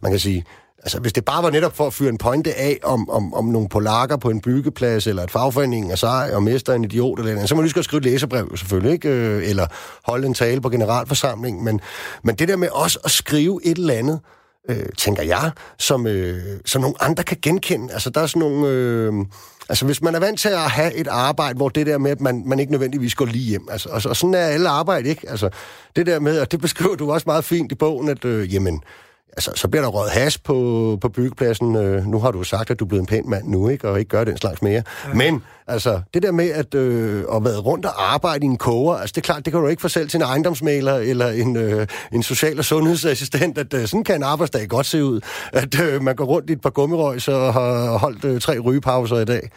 [0.00, 0.44] man kan sige,
[0.86, 3.44] Altså, hvis det bare var netop for at fyre en pointe af om, om, om
[3.44, 7.32] nogle polakker på en byggeplads, eller et fagforening er sej og mester en idiot eller
[7.32, 9.08] andet, så må du skal skrive et læserbrev, selvfølgelig, ikke?
[9.08, 9.66] Øh, eller
[10.04, 11.64] holde en tale på generalforsamling.
[11.64, 11.80] Men,
[12.22, 14.20] men det der med også at skrive et eller andet,
[14.68, 17.92] øh, tænker jeg, som, øh, som nogle andre kan genkende.
[17.92, 18.68] Altså, der er sådan nogle...
[18.68, 19.12] Øh,
[19.68, 22.20] altså, hvis man er vant til at have et arbejde, hvor det der med, at
[22.20, 25.30] man, man ikke nødvendigvis går lige hjem, altså, og, og sådan er alle arbejde, ikke?
[25.30, 25.50] Altså,
[25.96, 28.82] det der med, og det beskriver du også meget fint i bogen, at, øh, jamen,
[29.32, 31.76] altså, så bliver der røget has på, på byggepladsen.
[31.76, 33.88] Øh, nu har du sagt, at du er blevet en pæn mand nu, ikke?
[33.88, 34.82] og ikke gør den slags mere.
[35.08, 35.14] Ja.
[35.14, 38.96] Men altså, det der med at, øh, at være rundt og arbejde i en koger,
[38.96, 41.56] altså det er klart, det kan du ikke få selv til en ejendomsmaler eller en,
[41.56, 45.20] øh, en social- og sundhedsassistent, at øh, sådan kan en arbejdsdag godt se ud.
[45.52, 49.16] At øh, man går rundt i et par gummirøjs og har holdt øh, tre rygepauser
[49.16, 49.50] i dag.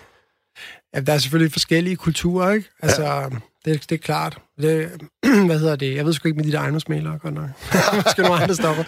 [0.95, 2.69] Ja, der er selvfølgelig forskellige kulturer, ikke?
[2.81, 3.27] Altså, ja.
[3.65, 4.41] Det, det er klart.
[4.61, 4.91] Det,
[5.47, 5.95] hvad hedder det?
[5.95, 7.49] Jeg ved sgu ikke med de der ejendomsmalere, godt nok.
[8.05, 8.83] Måske nogle andre stopper.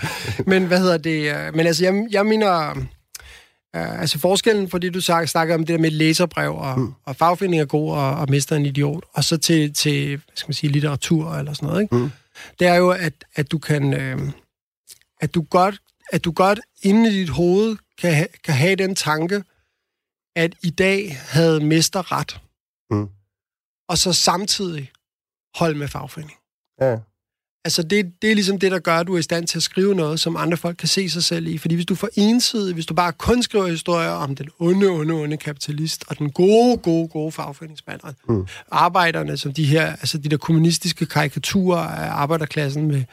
[0.49, 1.55] Men hvad hedder det?
[1.55, 2.75] Men altså, jeg, jeg mener...
[3.77, 6.93] Uh, altså forskellen, fordi du snakker om det der med læserbrev, og, mm.
[7.05, 10.49] og fagforening er god, og, og mister en idiot, og så til, til hvad skal
[10.49, 11.95] man sige, litteratur eller sådan noget, ikke?
[11.95, 12.12] Mm.
[12.60, 13.93] det er jo, at, at du kan...
[13.93, 14.19] Øh,
[15.21, 15.81] at du godt,
[16.12, 19.43] at du godt inde i dit hoved kan, ha, kan have den tanke,
[20.36, 22.39] at i dag havde mester ret.
[22.91, 23.10] Mm.
[23.91, 24.91] Og så samtidig
[25.56, 26.38] holde med fagforening.
[26.82, 26.97] Ja.
[27.65, 29.63] Altså, det, det er ligesom det, der gør, at du er i stand til at
[29.63, 31.58] skrive noget, som andre folk kan se sig selv i.
[31.58, 35.13] Fordi hvis du får ensidigt, hvis du bare kun skriver historier om den onde, onde,
[35.13, 38.47] onde kapitalist, og den gode, gode, gode fagforeningsmand, mm.
[38.71, 43.04] arbejderne, som de her, altså de der kommunistiske karikaturer af arbejderklassen med,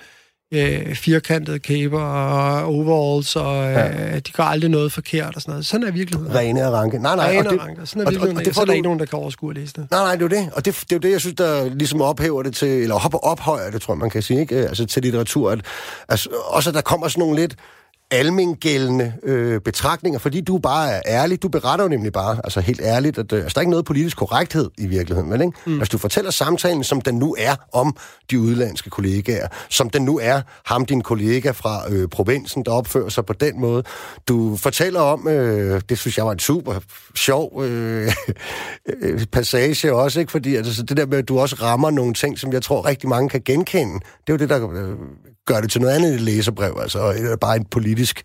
[0.54, 4.18] øh, firkantede kæber og overalls, og øh, ja.
[4.18, 5.66] de gør aldrig noget forkert og sådan noget.
[5.66, 6.34] Sådan er virkeligheden.
[6.34, 6.98] Rene og ranke.
[6.98, 7.28] Nej, nej.
[7.28, 7.86] Rene og, det, og ranke.
[7.86, 8.36] Sådan er virkeligheden.
[8.36, 8.72] Og, og, og det får du...
[8.72, 9.90] ikke nogen, der kan overskue at læse det.
[9.90, 10.50] Nej, nej, det er det.
[10.52, 13.18] Og det, det er jo det, jeg synes, der ligesom ophæver det til, eller hopper
[13.18, 14.56] ophøjer det, tror jeg, man kan sige, ikke?
[14.56, 15.50] Altså til litteratur.
[15.50, 15.60] At,
[16.08, 17.56] altså, også at der kommer sådan nogle lidt
[18.10, 21.42] almengældende øh, betragtninger, fordi du bare er ærlig.
[21.42, 23.84] Du beretter jo nemlig bare, altså helt ærligt, at øh, altså, der er ikke noget
[23.84, 25.58] politisk korrekthed i virkeligheden, men ikke?
[25.66, 25.78] Mm.
[25.78, 27.96] Altså, du fortæller samtalen, som den nu er om
[28.30, 33.08] de udlandske kollegaer, som den nu er ham, din kollega fra øh, provinsen, der opfører
[33.08, 33.82] sig på den måde.
[34.28, 36.74] Du fortæller om, øh, det synes jeg var en super
[37.14, 38.12] sjov øh,
[39.32, 40.32] passage også, ikke?
[40.32, 43.08] Fordi altså, det der med, at du også rammer nogle ting, som jeg tror rigtig
[43.08, 44.96] mange kan genkende, det er jo det, der øh,
[45.48, 48.22] gør det til noget andet end et læserbrev, altså bare en politisk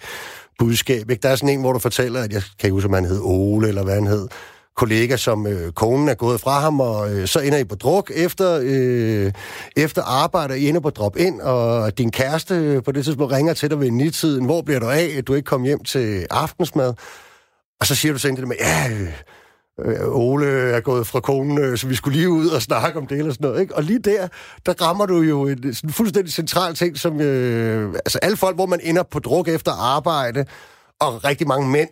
[0.60, 1.10] budskab.
[1.10, 1.22] Ikke?
[1.22, 3.20] Der er sådan en, hvor du fortæller, at jeg kan ikke huske, om han hed
[3.24, 4.28] Ole, eller hvad han hed,
[4.76, 8.12] kollega, som øh, konen er gået fra ham, og øh, så ender I på druk
[8.16, 9.32] efter, øh,
[9.78, 13.54] efter arbejde, I ender på drop ind, og din kæreste øh, på det tidspunkt ringer
[13.54, 16.94] til dig ved nitiden, hvor bliver du af, at du ikke kom hjem til aftensmad?
[17.80, 19.12] Og så siger du så det med, ja, øh,
[19.80, 23.08] øh, Ole er gået fra konen, øh, så vi skulle lige ud og snakke om
[23.08, 23.62] det eller sådan noget.
[23.62, 23.76] Ikke?
[23.76, 24.28] Og lige der,
[24.66, 28.66] der rammer du jo en sådan fuldstændig central ting, som øh, altså alle folk, hvor
[28.66, 30.46] man ender på druk efter arbejde,
[31.00, 31.90] og rigtig mange mænd,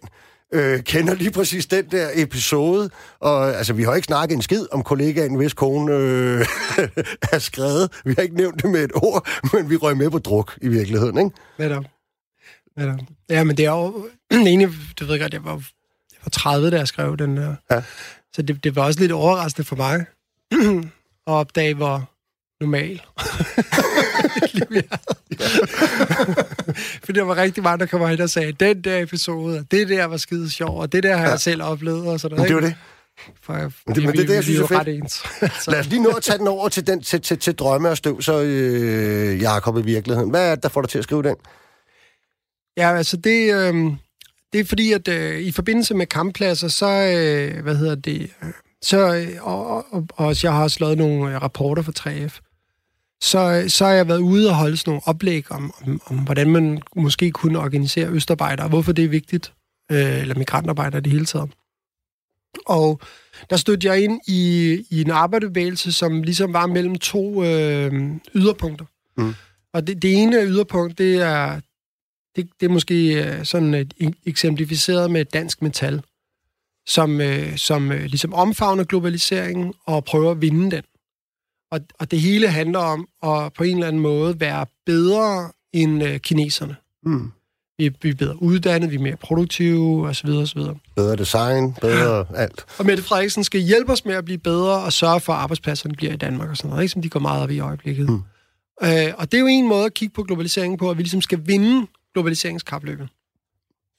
[0.54, 2.89] øh, kender lige præcis den der episode.
[3.20, 6.46] Og altså, vi har ikke snakket en skid om kollegaen, hvis kone øh,
[7.34, 8.02] er skrevet.
[8.06, 10.67] Vi har ikke nævnt det med et ord, men vi røg med på druk i
[10.67, 11.32] virkeligheden, ikke?
[11.60, 11.84] Netop.
[12.78, 13.00] Netop.
[13.30, 15.63] Ja, men det er jo egentlig, du ved godt, jeg var var
[16.29, 17.55] 30, da jeg skrev den der.
[17.71, 17.81] Ja.
[18.34, 20.05] Så det, det var også lidt overraskende for mig
[21.27, 22.10] at opdage, hvor
[22.62, 23.01] normal
[27.03, 29.89] For der var rigtig mange, der kom ind og sagde, den der episode, og det
[29.89, 31.29] der var skide sjov, og det der har ja.
[31.29, 32.51] jeg selv oplevet, og sådan noget.
[32.51, 32.77] Men det var det.
[33.41, 34.88] For, men det, men det, det, jeg synes er fedt.
[34.88, 35.23] Ens.
[35.67, 37.97] Lad os lige nå at tage den over til, den, til, til, til drømme og
[37.97, 40.29] støv, så øh, Jacob i virkeligheden.
[40.29, 41.36] Hvad er det, der får dig til at skrive den?
[42.77, 43.53] Ja, altså det...
[43.53, 43.91] Øh,
[44.54, 48.50] det er fordi, at øh, i forbindelse med kamppladser, så, øh, hvad hedder det, øh,
[48.82, 52.40] så, øh, og, og, og, og jeg har også lavet nogle øh, rapporter for 3F,
[53.22, 56.50] så, så har jeg været ude og holde sådan nogle oplæg om, om, om hvordan
[56.50, 59.54] man måske kunne organisere østarbejdere, hvorfor det er vigtigt,
[59.92, 61.50] øh, eller migrantarbejdere det hele taget.
[62.66, 63.02] Og
[63.50, 67.92] der stødte jeg ind i, i en arbejdebevægelse, som ligesom var mellem to øh,
[68.36, 68.86] yderpunkter.
[69.18, 69.34] Mm.
[69.74, 71.60] Og det, det ene yderpunkt, det er,
[72.36, 73.94] det, det er måske øh, sådan et,
[74.26, 76.02] eksemplificeret med dansk metal,
[76.88, 80.84] som, øh, som øh, ligesom omfavner globaliseringen og prøver at vinde den.
[81.72, 86.04] Og, og det hele handler om at på en eller anden måde være bedre end
[86.04, 86.76] øh, kineserne.
[87.04, 87.32] Mm.
[87.78, 90.30] Vi, vi er bedre uddannet, vi er mere produktive osv.
[90.30, 90.62] osv.
[90.96, 92.24] Bedre design, bedre ja.
[92.36, 92.65] alt.
[92.80, 95.96] Og Mette Frederiksen skal hjælpe os med at blive bedre og sørge for, at arbejdspladserne
[95.96, 96.91] bliver i Danmark og sådan noget, ikke?
[96.91, 98.10] som de går meget op i øjeblikket.
[98.10, 98.24] Mm.
[98.84, 101.22] Øh, og det er jo en måde at kigge på globaliseringen på, at vi ligesom
[101.22, 103.10] skal vinde globaliseringskapløbet.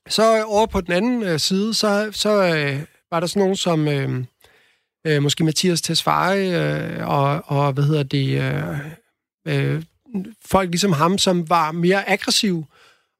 [0.09, 3.57] Så øh, over på den anden øh, side, så, så øh, var der sådan nogen
[3.57, 4.25] som øh,
[5.07, 8.79] øh, måske Mathias Tesfaye øh, og, og hvad hedder det, øh,
[9.48, 9.83] øh,
[10.44, 12.66] folk ligesom ham, som var mere aggressive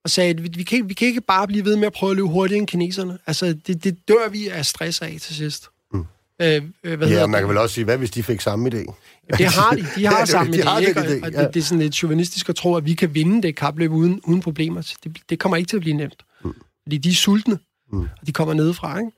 [0.05, 2.11] og sagde, at vi, vi, kan, vi kan ikke bare blive ved med at prøve
[2.11, 3.19] at løbe hurtigere end kineserne.
[3.27, 5.69] Altså, det, det dør vi af stress af til sidst.
[6.43, 8.95] Øh, øh hvad ja, man kan vel også sige, hvad hvis de fik samme idé?
[9.39, 9.87] Det har de.
[9.97, 11.45] De har ja, sammen de, de har det, det, ja.
[11.45, 14.21] det, det er sådan lidt chauvinistisk at tro, at vi kan vinde det kapløb uden,
[14.25, 14.95] uden problemer.
[15.05, 16.23] Det, det kommer ikke til at blive nemt.
[16.45, 16.55] Mm.
[16.83, 17.59] Fordi de er sultne,
[17.93, 18.01] mm.
[18.01, 18.99] og de kommer nedefra.
[18.99, 19.11] Ikke?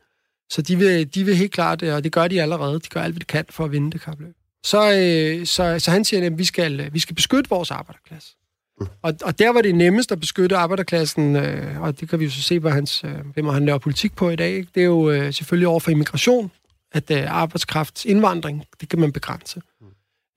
[0.51, 3.13] Så de vil, de vil helt klart, og det gør de allerede, de gør alt,
[3.15, 4.35] hvad de kan for at vinde det kapløb.
[4.65, 8.37] Så, øh, så, så han siger, at vi skal, vi skal beskytte vores arbejderklasse.
[8.81, 8.87] Mm.
[9.03, 12.31] Og, og der var det nemmest at beskytte arbejderklassen, øh, og det kan vi jo
[12.31, 14.53] så se, hvad hans, øh, hvem han laver politik på i dag.
[14.53, 14.69] Ikke?
[14.75, 16.51] Det er jo øh, selvfølgelig over for immigration,
[16.95, 19.61] at øh, arbejdskraftsindvandring, det kan man begrænse.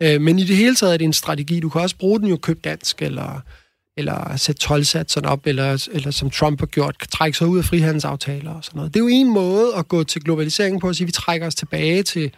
[0.04, 1.60] Øh, men i det hele taget er det en strategi.
[1.60, 3.42] Du kan også bruge den jo køb dansk, eller,
[3.98, 8.52] eller sætte tolvsatserne op, eller, eller som Trump har gjort, trække sig ud af frihandelsaftaler
[8.52, 8.94] og sådan noget.
[8.94, 11.48] Det er jo en måde at gå til globaliseringen på, at sige, at vi trækker
[11.48, 12.32] os tilbage til,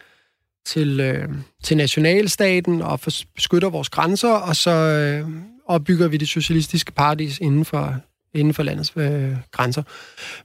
[0.66, 1.28] til, øh,
[1.62, 3.00] til nationalstaten og
[3.34, 5.28] beskytter vores grænser, og så øh,
[5.66, 7.96] opbygger vi det socialistiske paradis inden for,
[8.34, 9.82] inden for landets øh, grænser.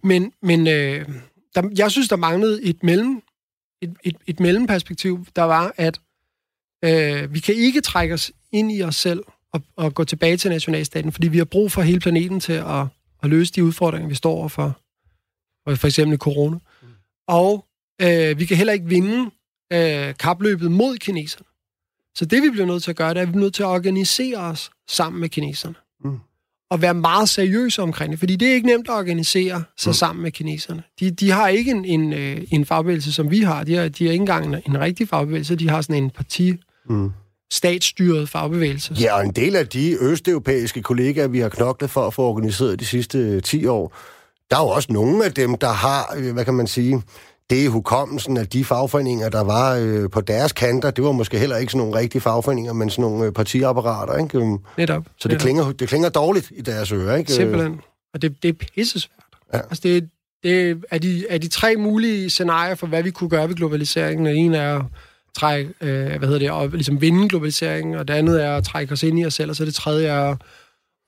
[0.04, 1.06] Men, men øh,
[1.56, 3.22] der, jeg synes, der manglede et, mellem,
[3.82, 6.00] et, et, et mellemperspektiv, der var, at
[6.86, 10.52] øh, vi kan ikke trække os ind i os selv og, og gå tilbage til
[10.52, 12.88] nationalstaten, fordi vi har brug for hele planeten til at,
[13.24, 14.80] at løse de udfordringer, vi står overfor.
[15.68, 16.58] For, for eksempel corona.
[16.82, 16.88] Mm.
[17.28, 17.66] Og
[18.02, 19.32] øh, vi kan heller ikke vinde
[19.74, 21.46] øh, kapløbet mod kineserne.
[22.16, 23.64] Så det, vi bliver nødt til at gøre, det er, at vi bliver nødt til
[23.64, 25.76] at organisere os sammen med kineserne.
[26.04, 26.20] Mm.
[26.76, 29.94] Og være meget seriøse omkring det, fordi det er ikke nemt at organisere sig mm.
[29.94, 30.84] sammen med kineserne.
[31.00, 33.64] De, de har ikke en, en, øh, en fagbevægelse, som vi har.
[33.64, 35.56] De har, de har ikke engang en, en rigtig fagbevægelse.
[35.56, 36.54] De har sådan en parti...
[36.90, 37.12] Mm
[37.52, 38.94] statsstyret fagbevægelse.
[38.94, 42.80] Ja, og en del af de østeuropæiske kollegaer, vi har knoklet for at få organiseret
[42.80, 43.94] de sidste 10 år,
[44.52, 47.02] der er jo også nogle af dem, der har, øh, hvad kan man sige,
[47.50, 50.92] det er hukommelsen af de fagforeninger, der var øh, på deres kanter.
[50.92, 54.18] Det var måske heller ikke sådan nogle rigtige fagforeninger, men sådan nogle øh, partiapparater.
[54.18, 54.38] Ikke?
[54.38, 55.04] Øhm, netop.
[55.06, 55.42] Så det, netop.
[55.42, 57.16] Klinger, det klinger dårligt i deres ører.
[57.16, 57.32] Ikke?
[57.32, 57.80] Simpelthen.
[58.14, 59.26] Og det, det er pissesvært.
[59.54, 59.58] Ja.
[59.58, 60.10] Altså, det,
[60.44, 64.28] det er, de, er de tre mulige scenarier for, hvad vi kunne gøre ved globaliseringen.
[64.28, 64.86] En er at
[65.38, 68.94] trække, øh, hvad hedder det, og ligesom vinde globaliseringen, og det andet er at trække
[68.94, 70.38] os ind i os selv, og så det tredje er at,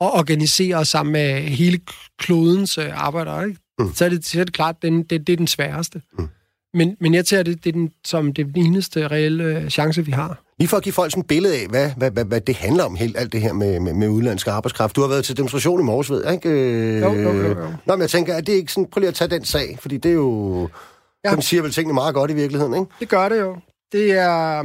[0.02, 1.80] at organisere os sammen med hele
[2.20, 3.48] klodens øh, arbejdere.
[3.48, 3.60] Ikke?
[3.80, 3.94] Mm.
[3.94, 6.02] så, er det, så er det klart, det, det, det er den sværeste.
[6.20, 6.28] Mm.
[6.74, 10.12] Men, men jeg tager det, det er den, som det eneste reelle øh, chance, vi
[10.12, 10.44] har.
[10.60, 12.84] Lige for at give folk sådan et billede af, hvad, hvad, hvad, hvad det handler
[12.84, 14.96] om, helt alt det her med, med, med udlandsk arbejdskraft.
[14.96, 16.50] Du har været til demonstration i morges, ved ikke?
[16.50, 17.74] Øh, jo, jo, jo, jo.
[17.86, 19.98] Nå, men jeg tænker, at det ikke sådan, prøv lige at tage den sag, fordi
[19.98, 20.70] det er jo,
[21.26, 21.32] ja.
[21.32, 22.86] den siger vel tingene meget godt i virkeligheden, ikke?
[23.00, 23.58] Det gør det jo.
[23.92, 24.64] Det er,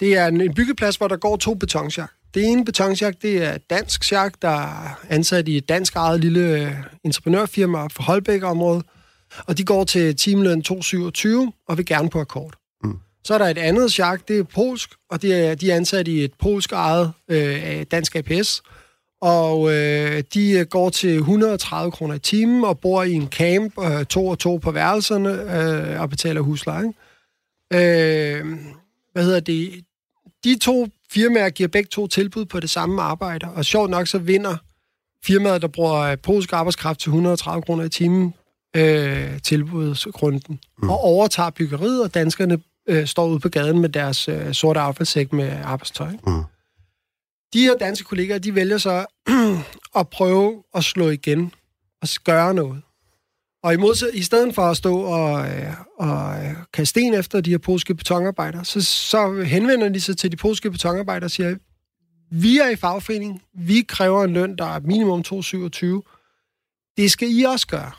[0.00, 2.10] det er en byggeplads, hvor der går to betonsjak.
[2.34, 6.40] Det ene betonsjak, det er dansk sjak, der er ansat i et dansk eget lille
[6.40, 6.72] øh,
[7.04, 8.84] entreprenørfirma for Holbæk-området,
[9.46, 12.54] og de går til timeløn 227 og vil gerne på akkord.
[12.84, 12.98] Mm.
[13.24, 16.08] Så er der et andet sjak, det er polsk, og de er, de er ansat
[16.08, 18.62] i et polsk eget øh, dansk APS,
[19.20, 24.04] og øh, de går til 130 kroner i timen og bor i en camp, øh,
[24.04, 26.92] to og to på værelserne, øh, og betaler husleje.
[27.72, 28.46] Øh,
[29.12, 29.84] hvad hedder det?
[30.44, 34.18] De to firmaer giver begge to tilbud på det samme arbejde, og sjovt nok så
[34.18, 34.56] vinder
[35.24, 38.34] firmaet, der bruger øh, polsk arbejdskraft til 130 kroner i timen,
[38.76, 40.90] øh, tilbudsgrunden, mm.
[40.90, 45.32] og overtager byggeriet, og danskerne øh, står ude på gaden med deres øh, sorte affaldssæk
[45.32, 46.10] med arbejdstøj.
[46.26, 46.42] Mm.
[47.52, 49.06] De her danske kollegaer, de vælger så
[50.00, 51.52] at prøve at slå igen
[52.02, 52.82] og gøre noget.
[53.62, 57.40] Og i, modsat, i stedet for at stå og, øh, og øh, kaste sten efter
[57.40, 61.56] de her polske betonarbejdere, så, så henvender de sig til de polske betonarbejdere og siger,
[62.30, 66.94] vi er i fagforening, vi kræver en løn, der er minimum 2,27.
[66.96, 67.90] Det skal I også gøre.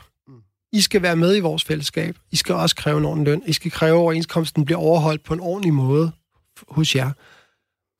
[0.72, 2.16] I skal være med i vores fællesskab.
[2.30, 3.42] I skal også kræve en ordentlig løn.
[3.46, 6.12] I skal kræve, at overenskomsten bliver overholdt på en ordentlig måde
[6.68, 7.12] hos jer.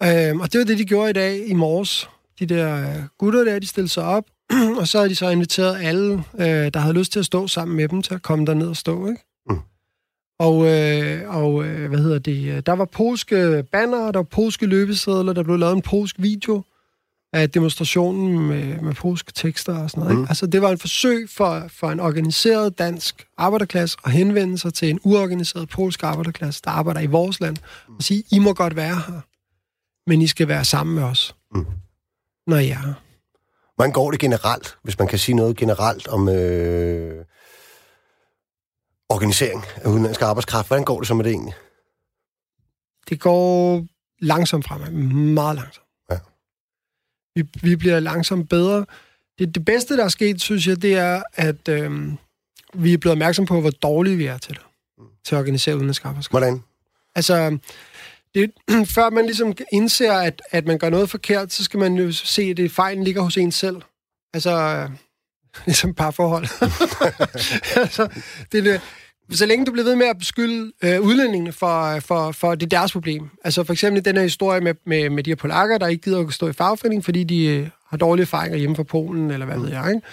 [0.02, 2.08] Øhm, og det var det, de gjorde i dag i morges.
[2.38, 4.24] De der øh, gutter der, de stillede sig op,
[4.80, 7.76] og så havde de så inviteret alle, øh, der havde lyst til at stå sammen
[7.76, 9.22] med dem, til at komme derned og stå, ikke?
[9.50, 9.58] Mm.
[10.38, 12.66] Og, øh, og øh, hvad hedder det?
[12.66, 16.62] Der var polske banner, der var polske løbesedler, der blev lavet en polsk video
[17.32, 20.16] af demonstrationen med, med polske tekster og sådan noget.
[20.16, 20.22] Mm.
[20.22, 20.30] Ikke?
[20.30, 24.90] Altså, det var en forsøg for, for en organiseret dansk arbejderklasse at henvende sig til
[24.90, 27.56] en uorganiseret polsk arbejderklasse, der arbejder i vores land,
[27.88, 29.20] og sige, I må godt være her,
[30.10, 31.66] men I skal være sammen med os, mm.
[32.46, 33.09] når I er her.
[33.80, 37.24] Hvordan går det generelt, hvis man kan sige noget generelt om øh,
[39.08, 40.68] organisering af udenlandsk arbejdskraft?
[40.68, 41.54] Hvordan går det så med det egentlig?
[43.08, 43.84] Det går
[44.18, 44.90] langsomt fremad.
[44.90, 45.86] Meget langsomt.
[46.10, 46.18] Ja.
[47.34, 48.86] Vi, vi bliver langsomt bedre.
[49.38, 52.12] Det, det bedste, der er sket, synes jeg, det er, at øh,
[52.74, 54.62] vi er blevet opmærksom på, hvor dårlige vi er til det.
[55.24, 56.32] Til at organisere udenlandsk arbejdskraft.
[56.32, 56.62] Hvordan?
[57.14, 57.58] Altså,
[58.34, 58.50] det,
[58.96, 62.42] før man ligesom indser, at, at man gør noget forkert, så skal man jo se,
[62.42, 63.76] at det fejlen ligger hos en selv.
[64.34, 64.88] Altså,
[65.66, 66.46] ligesom parforhold.
[67.82, 68.08] altså,
[68.52, 68.80] det, det,
[69.30, 72.78] så længe du bliver ved med at beskylde øh, udlændingene for, for, for det er
[72.78, 73.30] deres problem.
[73.44, 76.26] Altså for eksempel den her historie med, med, med de her polakker, der ikke gider
[76.26, 79.56] at stå i fagforening, fordi de øh, har dårlige erfaringer hjemme fra Polen, eller hvad
[79.56, 79.62] mm.
[79.62, 79.88] ved jeg.
[79.88, 80.06] Ikke?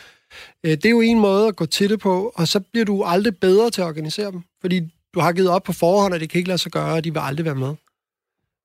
[0.64, 3.04] Øh, det er jo en måde at gå til det på, og så bliver du
[3.04, 4.82] aldrig bedre til at organisere dem, fordi
[5.14, 7.14] du har givet op på forhånd, og det kan ikke lade sig gøre, og de
[7.14, 7.74] vil aldrig være med.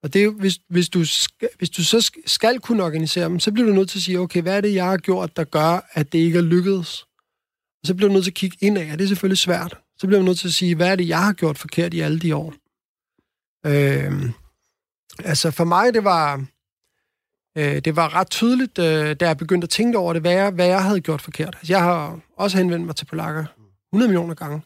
[0.02, 3.40] Og det er jo, hvis, hvis, du skal, hvis du så skal kunne organisere dem,
[3.40, 5.44] så bliver du nødt til at sige, okay, hvad er det, jeg har gjort, der
[5.44, 7.02] gør, at det ikke er lykkedes?
[7.82, 9.78] Og så bliver du nødt til at kigge indad, og det er selvfølgelig svært.
[9.98, 12.00] Så bliver du nødt til at sige, hvad er det, jeg har gjort forkert i
[12.00, 12.54] alle de år?
[13.66, 14.30] Øh,
[15.24, 16.44] altså for mig, det var,
[17.58, 20.50] øh, det var ret tydeligt, øh, da jeg begyndte at tænke over det, hvad jeg,
[20.50, 21.54] hvad jeg havde gjort forkert.
[21.54, 23.44] Altså, jeg har også henvendt mig til polakker
[23.92, 24.62] 100 millioner gange.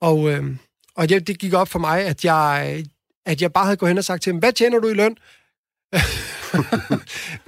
[0.00, 0.56] Og, øh,
[0.94, 2.84] og det, det gik op for mig, at jeg,
[3.28, 5.16] at jeg bare havde gået hen og sagt til dem, hvad tjener du i løn?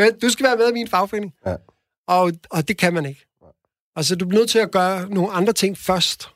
[0.22, 1.32] du skal være med i min fagforening.
[1.46, 1.54] Ja.
[2.08, 3.26] Og, og det kan man ikke.
[3.96, 6.28] Altså, du bliver nødt til at gøre nogle andre ting først.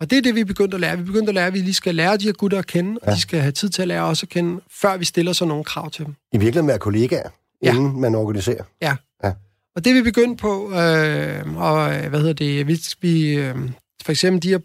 [0.00, 0.96] Og det er det, vi er begyndt at lære.
[0.96, 2.98] Vi er begyndt at lære, at vi lige skal lære de her gutter at kende,
[3.02, 3.10] ja.
[3.10, 5.48] og de skal have tid til at lære os at kende, før vi stiller sådan
[5.48, 6.14] nogle krav til dem.
[6.32, 7.30] I virkeligheden være kollegaer,
[7.62, 7.74] ja.
[7.74, 8.64] inden man organiserer.
[8.82, 8.96] Ja.
[9.24, 9.32] ja.
[9.76, 13.56] Og det er vi begyndt på, øh, og øh, hvad hedder det, vi, vi øh,
[14.02, 14.58] for eksempel de her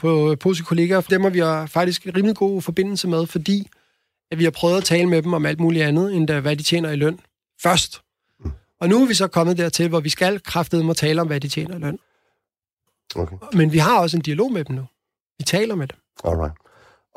[0.00, 3.68] på positive kollegaer, for dem har vi faktisk en rimelig god forbindelse med, fordi
[4.30, 6.62] at vi har prøvet at tale med dem om alt muligt andet, end hvad de
[6.62, 7.20] tjener i løn
[7.62, 8.00] først.
[8.80, 11.48] Og nu er vi så kommet dertil, hvor vi skal kraftedeme tale om, hvad de
[11.48, 11.98] tjener i løn.
[13.16, 13.36] Okay.
[13.52, 14.86] Men vi har også en dialog med dem nu.
[15.38, 15.96] Vi taler med dem.
[16.24, 16.54] Alright.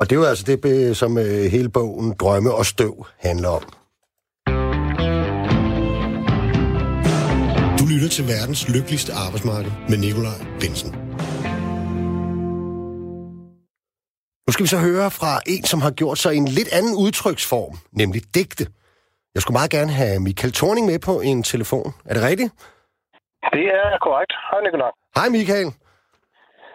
[0.00, 3.62] Og det er jo altså det, som øh, hele bogen Drømme og Støv handler om.
[7.78, 11.07] Du lytter til verdens lykkeligste arbejdsmarked med Nikolaj Bensen.
[14.48, 17.78] Nu skal vi så høre fra en, som har gjort sig en lidt anden udtryksform,
[17.92, 18.64] nemlig digte.
[19.34, 21.92] Jeg skulle meget gerne have Michael Thorning med på en telefon.
[22.04, 22.50] Er det rigtigt?
[23.56, 24.32] Det er korrekt.
[24.50, 24.90] Hej Nikolaj.
[25.18, 25.70] Hej Michael.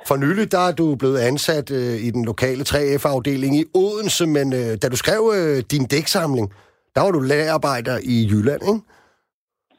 [0.08, 4.54] For nylig der er du blevet ansat øh, i den lokale 3F-afdeling i Odense, men
[4.54, 6.54] øh, da du skrev øh, din dæksamling,
[6.96, 8.82] der var du lærerarbejder i Jylland, ikke?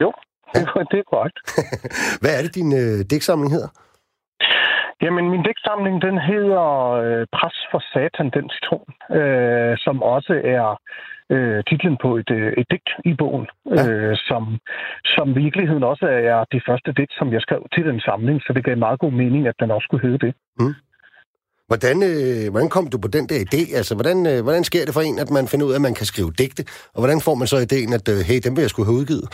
[0.02, 0.12] Jo,
[0.54, 0.60] ja.
[0.90, 1.38] det er korrekt.
[2.20, 3.68] Hvad er det, din øh, dæksamling hedder?
[5.02, 6.68] Jamen, min digtsamling, den hedder
[7.04, 8.88] øh, Pres for satan, den citron,
[9.18, 10.66] øh, som også er
[11.34, 13.88] øh, titlen på et, øh, et digt i bogen, ja.
[13.88, 14.42] øh, som,
[15.04, 18.52] som i virkeligheden også er det første digt, som jeg skrev til den samling, så
[18.52, 20.34] det gav meget god mening, at den også skulle hedde det.
[20.60, 20.74] Mm.
[21.70, 23.76] Hvordan, øh, hvordan kom du på den der idé?
[23.78, 25.94] Altså, hvordan, øh, hvordan sker det for en, at man finder ud af, at man
[25.94, 26.62] kan skrive digte?
[26.94, 29.28] Og hvordan får man så ideen, at øh, hey, dem vil jeg skulle have udgivet?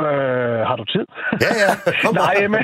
[0.00, 1.06] Øh, har du tid?
[1.44, 1.70] Ja, ja.
[2.22, 2.62] nej, men,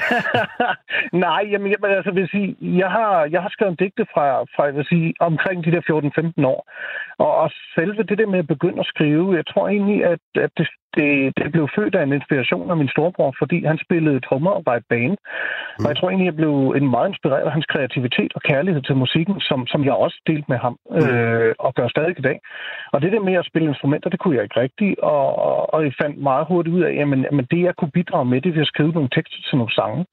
[1.27, 4.25] nej, jamen, jeg, altså, vil sige, jeg har, jeg har skrevet en digte fra,
[4.55, 5.83] fra jeg vil sige, omkring de der
[6.43, 6.61] 14-15 år.
[7.19, 10.51] Og, og selve det der med at begynde at skrive, jeg tror egentlig, at, at
[10.59, 10.69] det,
[10.99, 14.63] det, det blev født af en inspiration af min storebror, fordi han spillede trommer og
[14.67, 15.17] var et band.
[15.21, 15.85] Mm.
[15.85, 18.97] Og jeg tror egentlig, jeg blev en meget inspireret af hans kreativitet og kærlighed til
[18.97, 20.97] musikken, som, som jeg også delte med ham mm.
[20.97, 22.39] øh, og gør stadig i dag.
[22.93, 25.85] Og det der med at spille instrumenter, det kunne jeg ikke rigtigt, og, og, og
[25.85, 28.67] jeg fandt meget hurtigt ud af, jamen, jamen det jeg kunne bidrage med, det ved
[28.67, 30.07] at skrive nogle tekster til nogle sange.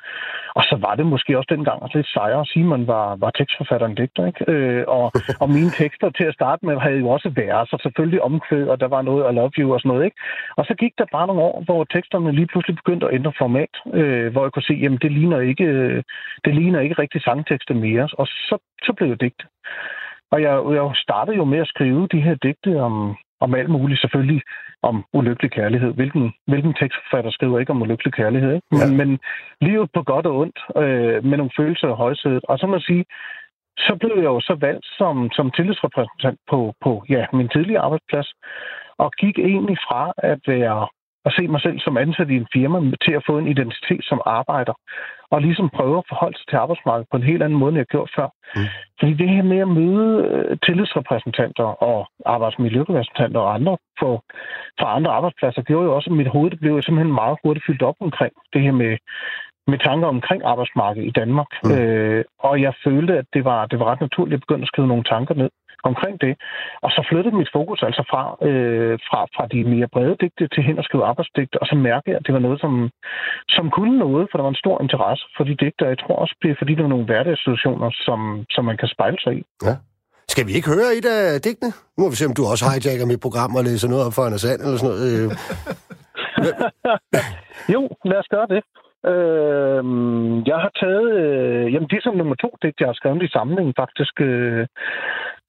[0.58, 3.96] Og så var det måske også dengang altså lidt sejere at Simon var, var tekstforfatteren
[3.96, 4.52] digter, ikke?
[4.52, 5.06] Øh, og,
[5.42, 8.80] og mine tekster til at starte med havde jo også været, så selvfølgelig omkvæd, og
[8.80, 10.18] der var noget I love you og sådan noget, ikke?
[10.58, 13.74] Og så gik der bare nogle år, hvor teksterne lige pludselig begyndte at ændre format,
[13.94, 16.04] øh, hvor jeg kunne se, jamen det ligner ikke, øh,
[16.46, 19.46] det ligner ikke rigtig sangtekster mere, og så, så blev det digte.
[20.32, 24.02] Og jeg, jeg startede jo med at skrive de her digte om, om alt muligt,
[24.02, 24.42] selvfølgelig
[24.82, 25.94] om ulykkelig kærlighed.
[25.94, 28.54] Hvilken, hvilken tekstforfatter skriver ikke om ulykkelig kærlighed?
[28.54, 28.68] Ikke?
[28.72, 28.78] Ja.
[28.88, 29.20] Men, men
[29.62, 32.44] livet på godt og ondt, øh, med nogle følelser af højsædet.
[32.50, 33.06] Og så må jeg sige,
[33.78, 38.34] så blev jeg jo så valgt som, som tillidsrepræsentant på, på ja, min tidlige arbejdsplads,
[38.98, 40.88] og gik egentlig fra at være
[41.28, 44.22] at se mig selv som ansat i en firma til at få en identitet som
[44.26, 44.74] arbejder,
[45.32, 47.86] og ligesom prøve at forholde sig til arbejdsmarkedet på en helt anden måde, end jeg
[47.86, 48.28] gjort før.
[48.56, 48.68] Mm.
[49.00, 54.14] Fordi det her med at møde øh, tillidsrepræsentanter og arbejdsmiljørepræsentanter og andre for,
[54.80, 57.84] fra andre arbejdspladser, gjorde jo også, at mit hoved det blev simpelthen meget hurtigt fyldt
[57.90, 58.98] op omkring det her med
[59.72, 61.48] med tanker omkring arbejdsmarkedet i Danmark.
[61.64, 61.72] Mm.
[61.78, 64.88] Øh, og jeg følte, at det var, det var ret naturligt at begynde at skrive
[64.88, 65.50] nogle tanker ned
[65.84, 66.34] omkring det.
[66.86, 70.64] Og så flyttede mit fokus altså fra, øh, fra, fra de mere brede digte til
[70.68, 72.74] hen at skrive arbejdsdigte, og så mærkede jeg, at det var noget, som,
[73.50, 76.16] som kunne noget, for der var en stor interesse for de digte, og jeg tror
[76.24, 78.20] også, det er fordi, der er nogle hverdagssituationer, som,
[78.50, 79.44] som man kan spejle sig i.
[79.68, 79.76] Ja.
[80.34, 81.72] Skal vi ikke høre et af digtene?
[81.96, 84.26] Nu må vi se, om du også hijacker mit program og læser noget op for
[84.26, 85.06] en sand eller sådan noget.
[85.18, 85.30] Øh.
[87.74, 88.62] jo, lad os gøre det.
[89.14, 89.84] Øh,
[90.50, 91.08] jeg har taget...
[91.22, 94.16] Øh, jamen, det er som nummer to digt, jeg har skrevet i samlingen, faktisk.
[94.22, 94.68] Øh,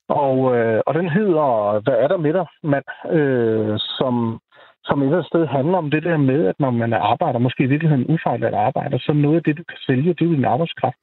[0.08, 2.84] og, øh, og den hedder Hvad er der med dig, mand?
[3.16, 4.40] Øh, som,
[4.84, 7.38] som et eller andet sted handler om det der med, at når man er arbejder,
[7.38, 10.44] måske i virkeligheden ufejlet arbejder, så noget af det, du kan sælge, det er din
[10.44, 11.02] arbejdskraft.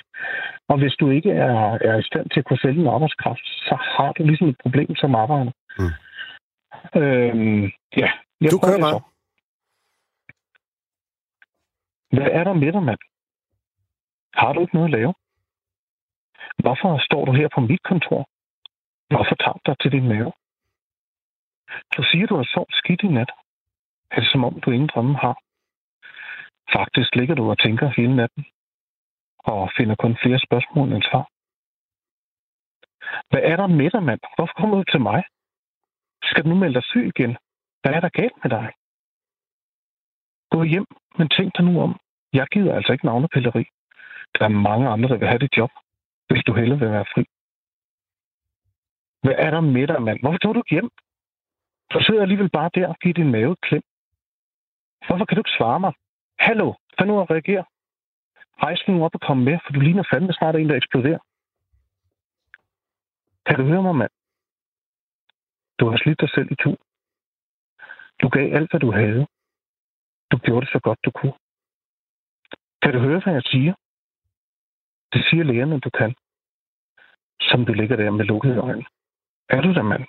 [0.68, 3.76] Og hvis du ikke er, er i stand til at kunne sælge en arbejdskraft, så
[3.98, 5.52] har du ligesom et problem som arbejder.
[5.80, 5.94] Mm.
[7.02, 7.64] Øh,
[7.98, 8.10] ja,
[8.42, 9.02] jeg du kører bare.
[12.16, 13.00] Hvad er der med dig, mand?
[14.34, 15.14] Har du ikke noget at lave?
[16.64, 18.28] Hvorfor står du her på mit kontor?
[19.10, 20.32] Hvorfor tager dig til din mave?
[21.98, 23.32] Du siger, du har sovet skidt i nat.
[24.12, 25.36] Er det som om, du ingen drømme har?
[26.74, 28.46] Faktisk ligger du og tænker hele natten,
[29.38, 31.26] og finder kun flere spørgsmål end svar.
[33.30, 34.20] Hvad er der med dig, mand?
[34.36, 35.24] Hvorfor kommer du til mig?
[36.24, 37.38] Skal du nu melde dig syg igen?
[37.82, 38.74] Hvad er der galt med dig?
[40.50, 40.88] Gå hjem,
[41.18, 42.00] men tænk dig nu om.
[42.34, 43.66] Jeg gider altså ikke navnepilleri.
[44.40, 45.72] Der er mange andre, der vil have dit job,
[46.30, 47.26] hvis du hellere vil være fri.
[49.26, 50.20] Hvad er der med dig, mand?
[50.20, 50.90] Hvorfor tog du ikke hjem?
[51.94, 53.84] Du sidder alligevel bare der og giver din mave klem.
[55.08, 55.94] Hvorfor kan du ikke svare mig?
[56.40, 57.66] Hallo, fand nu at reagere.
[58.64, 61.20] Rejs nu op og kom med, for du ligner fandme snart en, der eksploderer.
[63.46, 64.12] Kan du høre mig, mand?
[65.80, 66.72] Du har slidt dig selv i to.
[68.22, 69.28] Du gav alt, hvad du havde.
[70.32, 71.38] Du gjorde det så godt, du kunne.
[72.82, 73.74] Kan du høre, hvad jeg siger?
[75.14, 76.16] Det siger lægerne, du kan.
[77.42, 78.86] Som du ligger der med lukkede øjne.
[79.50, 80.06] Er du der, mand?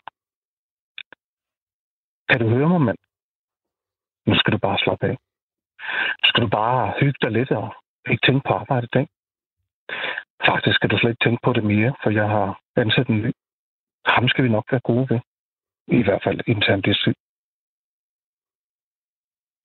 [2.28, 2.98] Kan du høre mig, mand?
[4.26, 5.16] Nu skal du bare slappe af.
[6.20, 7.74] Nu skal du bare hygge dig lidt og
[8.10, 9.06] ikke tænke på arbejde i dag.
[10.48, 13.32] Faktisk skal du slet ikke tænke på det mere, for jeg har ansat en ny.
[14.06, 15.20] Ham skal vi nok være gode ved.
[15.98, 17.16] I hvert fald internt det syg.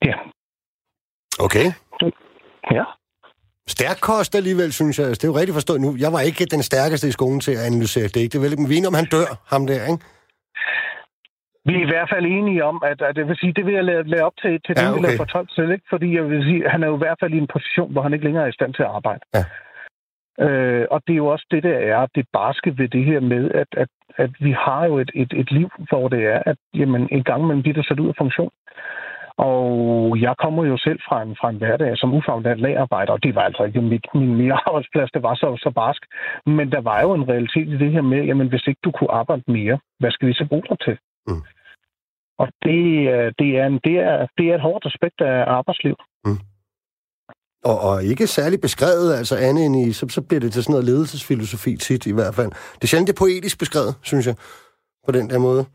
[0.09, 0.17] Ja.
[1.45, 1.67] Okay.
[2.77, 2.85] Ja.
[3.67, 5.07] Stærk kost alligevel, synes jeg.
[5.07, 5.95] Det er jo rigtigt forstået nu.
[5.99, 8.23] Jeg var ikke den stærkeste i skolen til at analysere det.
[8.31, 10.03] Det er vel vi om, han dør, ham der, ikke?
[11.65, 13.83] Vi er i hvert fald enige om, at, at det vil sige, det vil jeg
[13.83, 15.17] lade, lade op til, til ja, det, okay.
[15.17, 15.85] for 12 selv, ikke?
[15.89, 18.13] Fordi jeg vil sige, han er jo i hvert fald i en position, hvor han
[18.13, 19.23] ikke længere er i stand til at arbejde.
[19.37, 19.43] Ja.
[20.45, 23.51] Øh, og det er jo også det, der er det barske ved det her med,
[23.51, 27.07] at, at, at vi har jo et, et, et liv, hvor det er, at jamen,
[27.11, 28.51] en gang man bliver sat ud af funktion.
[29.37, 33.35] Og jeg kommer jo selv fra en, fra en hverdag som ufaglært lagarbejder, og det
[33.35, 36.01] var altså ikke mit, min mere arbejdsplads, det var så, så barsk.
[36.45, 39.11] Men der var jo en realitet i det her med, jamen hvis ikke du kunne
[39.11, 40.97] arbejde mere, hvad skal vi så bruge dig til?
[41.27, 41.43] Mm.
[42.41, 42.81] Og det,
[43.39, 45.95] det, er en, det, er, det er et hårdt aspekt af arbejdsliv.
[46.25, 46.39] Mm.
[47.63, 50.73] Og, og ikke særlig beskrevet, altså andet end i, så, så bliver det til sådan
[50.73, 52.51] noget ledelsesfilosofi tit i hvert fald.
[52.75, 54.35] Det er sjældent det er poetisk beskrevet, synes jeg,
[55.05, 55.65] på den der måde.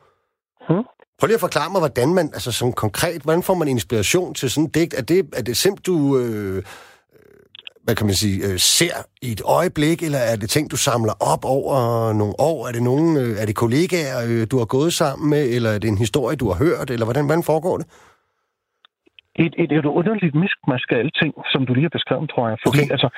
[0.69, 0.85] Hmm.
[1.19, 4.51] Prøv lige at forklare mig, hvordan man, altså sådan konkret, hvordan får man inspiration til
[4.51, 4.95] sådan et digt?
[4.95, 6.63] Er det, er det simpelthen, du, øh,
[7.85, 11.13] hvad kan man sige, øh, ser i et øjeblik, eller er det ting, du samler
[11.33, 11.75] op over
[12.13, 12.69] nogle år?
[12.69, 15.79] Er det, nogen, øh, er det kollegaer, øh, du har gået sammen med, eller er
[15.79, 17.87] det en historie, du har hørt, eller hvordan, hvordan foregår det?
[19.45, 22.59] et, et, et underligt miskmask af alting, som du lige har beskrevet, tror jeg.
[22.65, 22.93] Fordi okay.
[22.95, 23.09] altså,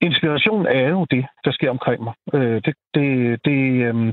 [0.00, 2.14] inspiration er jo det, der sker omkring mig.
[2.34, 3.08] Øh, det, det,
[3.44, 4.12] det, øh,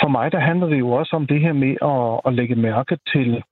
[0.00, 2.98] for mig, der handler det jo også om det her med at, at lægge mærke
[3.12, 3.42] til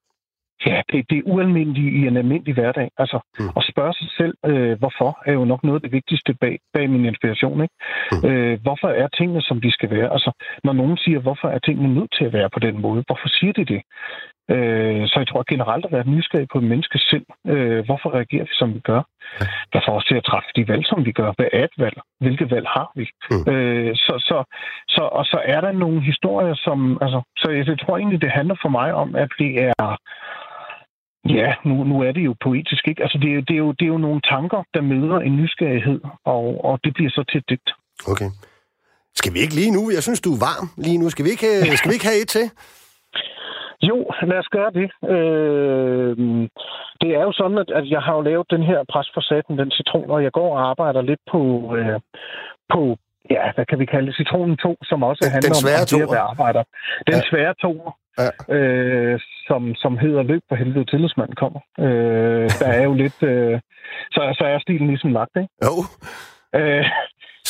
[0.66, 2.90] Ja, det, det er ualmindeligt i en almindelig hverdag.
[2.98, 3.48] Altså, mm.
[3.56, 6.90] at spørge sig selv, øh, hvorfor, er jo nok noget af det vigtigste bag, bag
[6.90, 7.62] min inspiration.
[7.62, 7.74] Ikke?
[8.12, 8.28] Mm.
[8.28, 10.12] Øh, hvorfor er tingene, som de skal være?
[10.12, 10.30] Altså,
[10.64, 13.04] når nogen siger, hvorfor er tingene nødt til at være på den måde?
[13.06, 13.82] Hvorfor siger de det?
[14.54, 17.26] Øh, så jeg tror generelt at være nysgerrig på menneskets sind.
[17.52, 19.02] Øh, hvorfor reagerer vi, som vi gør?
[19.72, 21.32] Der får os til at træffe de valg, som vi gør.
[21.36, 21.98] Hvad er et valg?
[22.20, 23.04] Hvilke valg har vi?
[23.30, 23.52] Mm.
[23.52, 24.38] Øh, så, så,
[24.88, 26.98] så, og så er der nogle historier, som...
[27.00, 29.96] Altså, så jeg, jeg tror egentlig, det handler for mig om, at det er...
[31.28, 33.02] Ja, nu, nu er det jo poetisk, ikke?
[33.02, 36.00] Altså, det er, det, er jo, det er jo nogle tanker, der møder en nysgerrighed,
[36.24, 37.70] og, og det bliver så til et digt.
[38.12, 38.30] Okay.
[39.14, 39.90] Skal vi ikke lige nu?
[39.90, 41.10] Jeg synes, du er varm lige nu.
[41.10, 42.50] Skal vi ikke, skal vi ikke have et til?
[43.82, 44.88] Jo, lad os gøre det.
[45.14, 46.16] Øh,
[47.00, 49.58] det er jo sådan, at, at jeg har jo lavet den her pres for saten,
[49.58, 51.40] den citron, og jeg går og arbejder lidt på,
[51.76, 52.00] øh,
[52.72, 52.96] på
[53.30, 56.14] ja, hvad kan vi kalde det, citronen 2, som også den, handler den svære om,
[56.14, 56.62] at arbejder.
[57.10, 57.28] Den ja.
[57.30, 57.72] svære to,
[58.22, 58.54] ja.
[58.56, 61.60] øh, som, som hedder Løb for helvede, tillidsmanden kommer.
[61.78, 63.22] Øh, der er jo lidt...
[63.22, 63.60] Øh,
[64.10, 65.52] så, så er stilen ligesom lagt, ikke?
[65.66, 65.74] Jo.
[66.60, 66.84] Øh,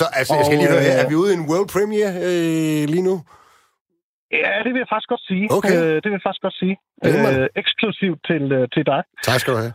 [0.01, 3.05] så altså, jeg skal lige høre, er vi ude i en world premiere øh, lige
[3.11, 3.17] nu?
[4.33, 5.47] Ja, det vil jeg faktisk godt sige.
[5.59, 5.77] Okay.
[5.77, 6.77] Øh, det vil jeg faktisk godt sige.
[7.05, 9.03] Øh, eksklusivt til, øh, til dig.
[9.23, 9.75] Tak skal du have.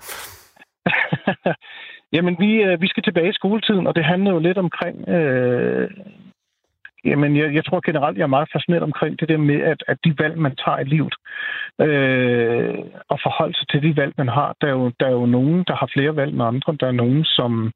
[2.16, 5.10] Jamen, vi, øh, vi skal tilbage i skoletiden, og det handler jo lidt omkring...
[5.10, 5.90] Øh,
[7.06, 9.98] jamen, jeg, jeg tror generelt, jeg er meget fascineret omkring det der med, at, at
[10.06, 11.16] de valg, man tager i livet,
[11.86, 12.76] øh,
[13.10, 14.56] og forholde sig til de valg, man har.
[14.62, 16.78] Der er, jo, der er jo nogen, der har flere valg end andre.
[16.80, 17.72] Der er nogen, som,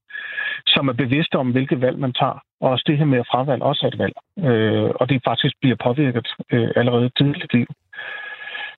[0.68, 2.40] som er bevidste om, hvilke valg man tager.
[2.62, 4.16] Og også det her med at fravalg også er et valg.
[4.50, 7.68] Øh, og det faktisk bliver påvirket øh, allerede tidligt liv.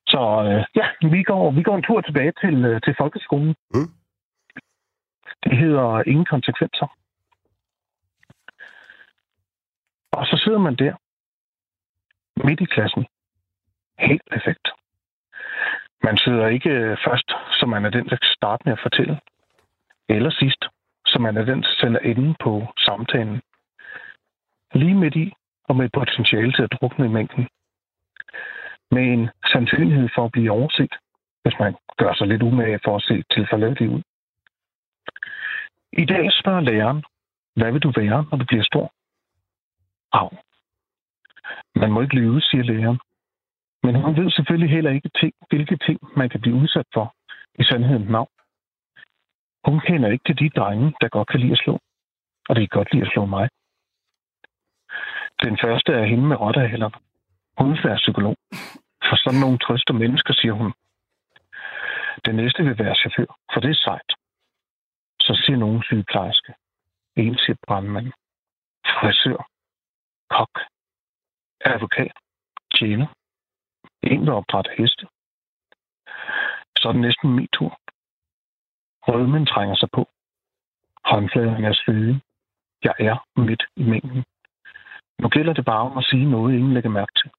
[0.07, 3.55] Så øh, ja, vi går, vi går en tur tilbage til, øh, til folkeskolen.
[3.73, 3.89] Mm.
[5.43, 6.87] Det hedder ingen konsekvenser.
[10.11, 10.93] Og så sidder man der,
[12.45, 13.05] midt i klassen.
[13.99, 14.67] Helt perfekt.
[16.03, 19.19] Man sidder ikke øh, først, som man er den, der starter med at fortælle.
[20.09, 20.65] Eller sidst,
[21.05, 23.41] som man er den, der sender inde på samtalen.
[24.73, 25.33] Lige midt i,
[25.63, 27.47] og med et potentiale til at drukne i mængden.
[28.91, 30.93] Med en sandsynlighed for at blive overset,
[31.43, 34.01] hvis man gør sig lidt umage for at se tilforladeligt ud.
[35.93, 37.03] I dag spørger læreren,
[37.55, 38.93] hvad vil du være, når du bliver stor?
[40.11, 40.33] Arv.
[41.75, 42.99] Man må ikke lyve, siger læreren.
[43.83, 47.15] Men hun ved selvfølgelig heller ikke, ting, hvilke ting man kan blive udsat for
[47.59, 48.29] i sandhedens navn.
[49.65, 51.79] Hun kender ikke til de drenge, der godt kan lide at slå.
[52.49, 53.49] Og det er godt lide at slå mig.
[55.43, 56.95] Den første er hende med rottehalerne.
[57.57, 58.35] Hun vil være psykolog.
[59.09, 60.73] For sådan nogle trøster mennesker, siger hun.
[62.25, 64.11] Den næste vil være chauffør, for det er sejt.
[65.19, 66.53] så siger nogen sygeplejerske.
[67.15, 68.11] En siger brandmand.
[68.85, 69.49] Frisør.
[70.29, 70.59] Kok.
[71.61, 72.11] Advokat.
[72.75, 73.07] Tjener.
[74.03, 75.07] En, der opdrætter heste.
[76.77, 77.79] Så er det næsten min tur.
[79.07, 80.09] Rødmen trænger sig på.
[81.05, 82.21] Håndfladen er svedige.
[82.83, 84.23] Jeg er midt i mængden.
[85.21, 87.31] Nu gælder det bare om at sige noget, ingen lægger mærke til.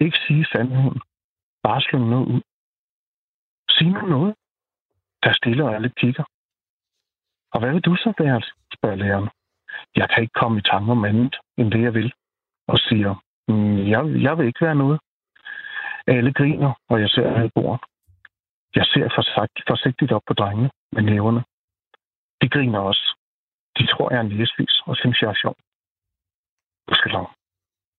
[0.00, 1.00] Ikke sige sandheden.
[1.62, 2.42] Bare slå noget ud.
[3.70, 4.34] Sig nu noget.
[5.22, 6.24] Der stille og alle kigger.
[7.52, 8.42] Og hvad vil du så, være,
[8.76, 9.28] spørger læreren.
[9.96, 12.12] Jeg kan ikke komme i tanke om andet, end det jeg vil.
[12.68, 13.14] Og siger,
[13.48, 15.00] mm, jeg, jeg vil ikke være noget.
[16.06, 17.80] Alle griner, og jeg ser alle bordet.
[18.74, 19.06] Jeg ser
[19.68, 21.42] forsigtigt op på drengene med næverne.
[22.42, 23.16] De griner også.
[23.78, 25.56] De tror, jeg er en læsvis og synes, jeg er sjov.
[26.86, 27.30] Gudskelov.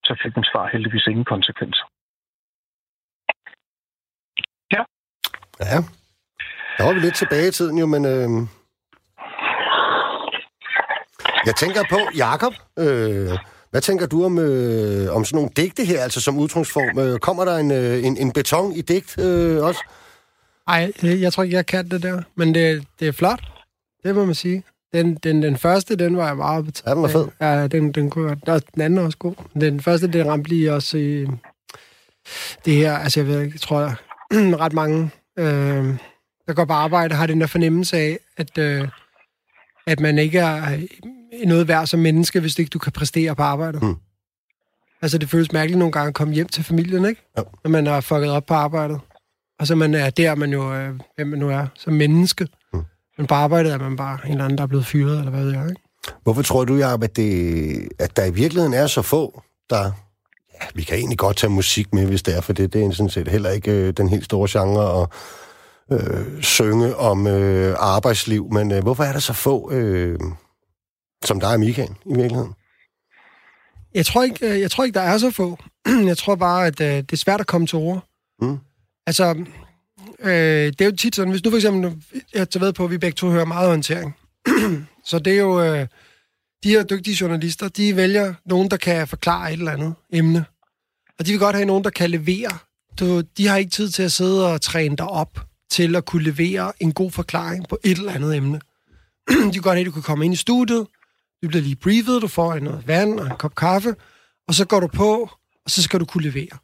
[0.06, 1.86] Så fik min svar heldigvis ingen konsekvenser.
[4.72, 4.82] Ja.
[5.60, 5.80] Ja.
[6.78, 8.06] Der var vi lidt tilbage i tiden jo, men...
[8.06, 8.30] Øh...
[11.46, 13.30] Jeg tænker på, Jakob, øh,
[13.72, 17.00] hvad tænker du om, øh, om sådan nogle digte her, altså som udtryksform?
[17.00, 19.80] Øh, kommer der en, øh, en, en beton i digt øh, også?
[20.68, 22.22] Nej, jeg tror ikke, jeg kan det der.
[22.36, 23.40] Men det, det er flot.
[24.04, 24.64] Det må man sige.
[24.94, 27.28] Den, den, den første, den var jeg meget betaget Ja, den var fed.
[27.42, 28.46] Ja, den, den kunne godt.
[28.46, 29.34] Der, den anden er også god.
[29.54, 31.26] Den første, den ramte lige også i
[32.66, 33.96] det her, altså jeg ved ikke, jeg tror, jeg,
[34.64, 35.46] ret mange, øh,
[36.48, 38.88] der går på arbejde, har den der fornemmelse af, at, øh,
[39.88, 40.78] at man ikke er
[41.46, 43.84] noget værd som menneske, hvis ikke du kan præstere på arbejdet.
[43.84, 43.96] Mm.
[45.02, 47.22] Altså, det føles mærkeligt nogle gange at komme hjem til familien, ikke?
[47.38, 47.42] Ja.
[47.64, 49.00] Når man har fucket op på arbejdet.
[49.60, 52.48] Og så man er der, man jo, øh, hvem man nu er, som menneske.
[52.74, 52.82] Mm.
[53.18, 55.44] Men på arbejdet er man bare en eller anden, der er blevet fyret, eller hvad
[55.44, 55.82] ved jeg, ikke?
[56.24, 59.92] Hvorfor tror du, Jacob, at, det, at der i virkeligheden er så få, der...
[60.62, 62.92] Ja, vi kan egentlig godt tage musik med, hvis det er, for det, det er
[62.92, 65.10] sådan set heller ikke øh, den helt store genre at
[65.92, 68.48] øh, synge om øh, arbejdsliv.
[68.52, 70.20] Men øh, hvorfor er der så få, øh,
[71.28, 72.54] som der er Michael, i virkeligheden?
[73.94, 75.60] Jeg tror ikke, øh, jeg tror ikke der er så få.
[76.12, 78.08] Jeg tror bare, at øh, det er svært at komme til ord.
[78.42, 78.58] Mm.
[79.08, 79.36] Altså,
[80.20, 80.30] øh,
[80.68, 82.04] det er jo tit sådan, hvis du for eksempel,
[82.34, 84.16] jeg tager ved på, at vi begge to hører meget orientering.
[85.10, 85.88] så det er jo, øh,
[86.64, 90.46] de her dygtige journalister, de vælger nogen, der kan forklare et eller andet emne.
[91.20, 92.58] Og de vil godt have nogen, der kan levere.
[93.00, 96.24] Du, de har ikke tid til at sidde og træne dig op til at kunne
[96.24, 98.62] levere en god forklaring på et eller andet emne.
[99.30, 100.88] de vil godt have, at du kan komme ind i studiet,
[101.46, 103.96] du bliver lige briefet, du får noget vand og en kop kaffe,
[104.48, 105.30] og så går du på,
[105.66, 106.58] og så skal du kunne levere.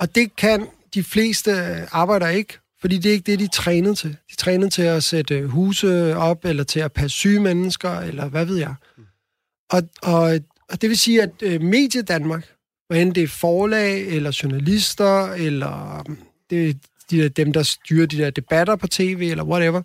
[0.00, 1.52] Og det kan de fleste
[1.92, 4.10] arbejdere ikke, fordi det er ikke det, de er trænet til.
[4.10, 8.00] De er trænet til at sætte øh, huse op, eller til at passe syge mennesker,
[8.00, 8.74] eller hvad ved jeg.
[9.70, 12.48] Og, og, og det vil sige, at øh, Medie Danmark,
[12.88, 16.04] hvad end det er forlag, eller journalister, eller
[16.50, 16.76] det,
[17.10, 19.82] de der, dem, der styrer de der debatter på tv, eller whatever,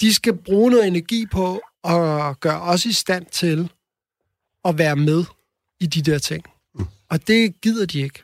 [0.00, 3.72] de skal bruge noget energi på at gøre os i stand til
[4.64, 5.24] at være med
[5.80, 6.44] i de der ting.
[7.08, 8.22] Og det gider de ikke.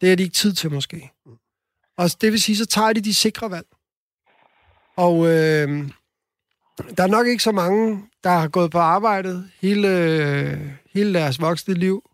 [0.00, 1.10] Det har de ikke tid til, måske.
[1.96, 3.66] Og det vil sige, så tager de de sikre valg.
[4.96, 5.90] Og øh,
[6.96, 11.40] der er nok ikke så mange, der har gået på arbejdet hele, øh, hele deres
[11.40, 12.10] voksne liv,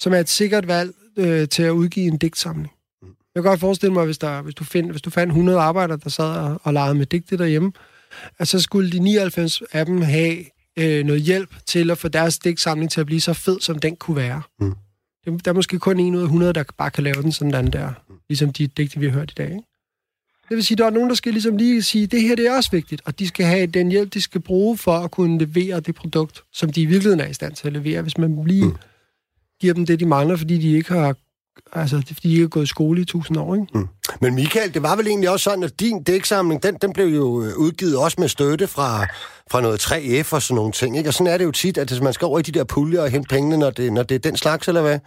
[0.00, 2.72] som er et sikkert valg øh, til at udgive en digtsamling.
[3.02, 5.98] Jeg kan godt forestille mig, hvis, der, hvis, du, find, hvis du fandt 100 arbejdere,
[6.04, 7.72] der sad og, og legede med digte derhjemme,
[8.38, 10.44] at så skulle de 99 af dem have
[10.78, 13.96] øh, noget hjælp til at få deres digtsamling til at blive så fed, som den
[13.96, 14.42] kunne være.
[14.60, 14.74] Mm.
[15.24, 17.92] Der er måske kun en ud af 100, der bare kan lave den sådan der,
[18.28, 19.46] ligesom de digte, vi har hørt i dag.
[19.46, 19.62] Ikke?
[20.48, 22.56] Det vil sige, der er nogen, der skal ligesom lige sige, det her det er
[22.56, 25.80] også vigtigt, og de skal have den hjælp, de skal bruge for at kunne levere
[25.80, 28.64] det produkt, som de i virkeligheden er i stand til at levere, hvis man lige
[28.64, 28.76] mm.
[29.60, 31.16] giver dem det, de mangler, fordi de ikke har
[31.80, 33.66] Altså, det er, fordi de ikke har gået i skole i tusind år, ikke?
[33.74, 33.88] Mm.
[34.22, 37.26] Men Michael, det var vel egentlig også sådan, at din dæksamling, den, den blev jo
[37.44, 38.90] øh, udgivet også med støtte fra,
[39.52, 41.10] fra noget 3F og sådan nogle ting, ikke?
[41.10, 43.10] Og sådan er det jo tit, at man skal over i de der puljer og
[43.14, 44.98] hente pengene, når det, når det er den slags, eller hvad?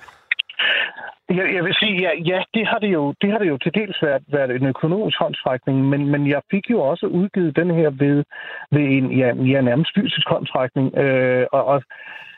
[1.30, 3.74] Jeg, jeg vil sige, ja, ja det, har det, jo, det har det jo til
[3.80, 7.90] dels været, været en økonomisk håndtrækning, men, men jeg fik jo også udgivet den her
[7.90, 8.18] ved,
[8.76, 10.98] ved en ja, ja, nærmest fysisk håndtrækning.
[10.98, 11.84] Øh, og, og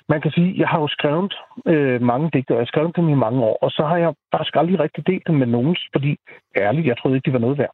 [0.10, 1.34] man kan sige, jeg har jo skrevet
[1.66, 4.14] øh, mange digte, og jeg har skrevet dem i mange år, og så har jeg
[4.32, 6.18] faktisk aldrig rigtig delt dem med nogen, fordi
[6.58, 7.74] ærligt, jeg troede ikke, de var noget værd.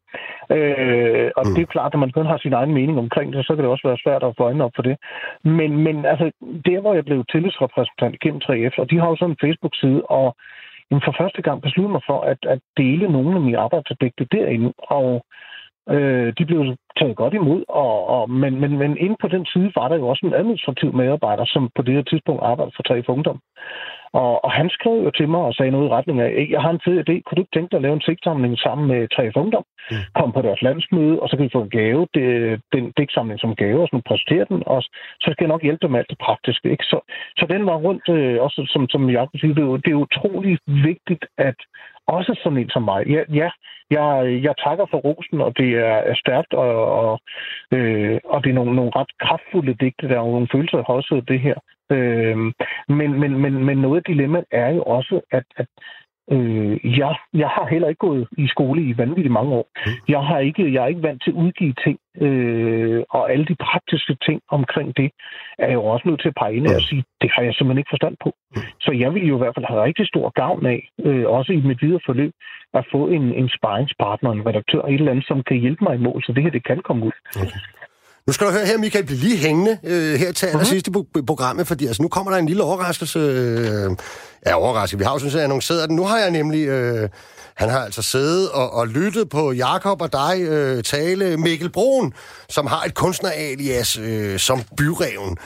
[0.57, 1.51] Øh, og mm.
[1.51, 3.63] det er jo klart, at man kun har sin egen mening omkring det, så kan
[3.63, 4.95] det også være svært at få øjnene op for det.
[5.43, 6.31] Men, men altså,
[6.65, 10.35] der hvor jeg blev tillidsrepræsentant gennem 3F, og de har jo sådan en Facebook-side, og
[10.91, 14.73] jamen, for første gang besluttede mig for at, at dele nogle af mine arbejdsdigte derinde,
[14.77, 15.25] og
[15.89, 19.71] Øh, de blev taget godt imod, og, og, men, men, men inde på den side
[19.75, 23.07] var der jo også en administrativ medarbejder, som på det her tidspunkt arbejdede for 3F
[23.07, 23.39] Ungdom.
[24.21, 26.71] Og, og han skrev jo til mig og sagde noget i retning af, jeg har
[26.71, 29.31] en fed idé, kunne du ikke tænke dig at lave en digtsamling sammen med tre
[29.35, 29.65] Ungdom?
[29.91, 29.97] Mm.
[30.19, 32.25] Kom på deres landsmøde, og så kan vi få en gave, det,
[32.73, 34.83] den digtsamling som gave, og sådan præsentere den, og
[35.23, 36.71] så skal jeg nok hjælpe dem med alt det praktiske.
[36.71, 36.83] Ikke?
[36.83, 36.97] Så,
[37.39, 40.05] så den var rundt, øh, også som, som jeg kunne sige, det er, det er
[40.07, 41.59] utrolig vigtigt, at
[42.07, 43.07] også sådan en som mig.
[43.07, 43.49] Ja, ja
[43.91, 47.19] jeg, jeg takker for rosen, og det er, er stærkt, og, og,
[47.71, 50.09] øh, og det er nogle, nogle ret kraftfulde digte.
[50.09, 51.55] Der er nogle følelser også det her.
[51.91, 52.37] Øh,
[52.99, 55.67] men, men, men, men noget af dilemmaet er jo også, at, at
[56.31, 59.67] Øh, jeg, jeg har heller ikke gået i skole i vanvittigt mange år.
[59.85, 59.91] Mm.
[60.07, 63.55] Jeg, har ikke, jeg er ikke vant til at udgive ting, øh, og alle de
[63.55, 65.11] praktiske ting omkring det,
[65.57, 67.77] er jeg jo også nødt til at pege ind og sige, det har jeg simpelthen
[67.77, 68.29] ikke forstand på.
[68.55, 68.61] Mm.
[68.79, 71.61] Så jeg vil jo i hvert fald have rigtig stor gavn af, øh, også i
[71.61, 72.33] mit videre forløb,
[72.73, 76.03] at få en, en sparringspartner, en redaktør, et eller andet, som kan hjælpe mig i
[76.07, 77.11] mål, så det her det kan komme ud.
[77.35, 77.59] Okay.
[78.27, 80.63] Nu skal du høre her, Michael, blive lige hængende øh, her til uh-huh.
[80.63, 83.19] sidste på programmet, fordi altså, nu kommer der en lille overraskelse.
[83.19, 83.91] Øh,
[84.45, 84.97] ja, overraskelse.
[84.97, 85.95] Vi har jo sådan set annonceret den.
[85.95, 86.67] Nu har jeg nemlig...
[86.67, 87.09] Øh,
[87.55, 92.13] han har altså siddet og, og lyttet på Jakob og dig øh, tale Mikkel Broen,
[92.49, 95.37] som har et kunstneralias øh, som byreven.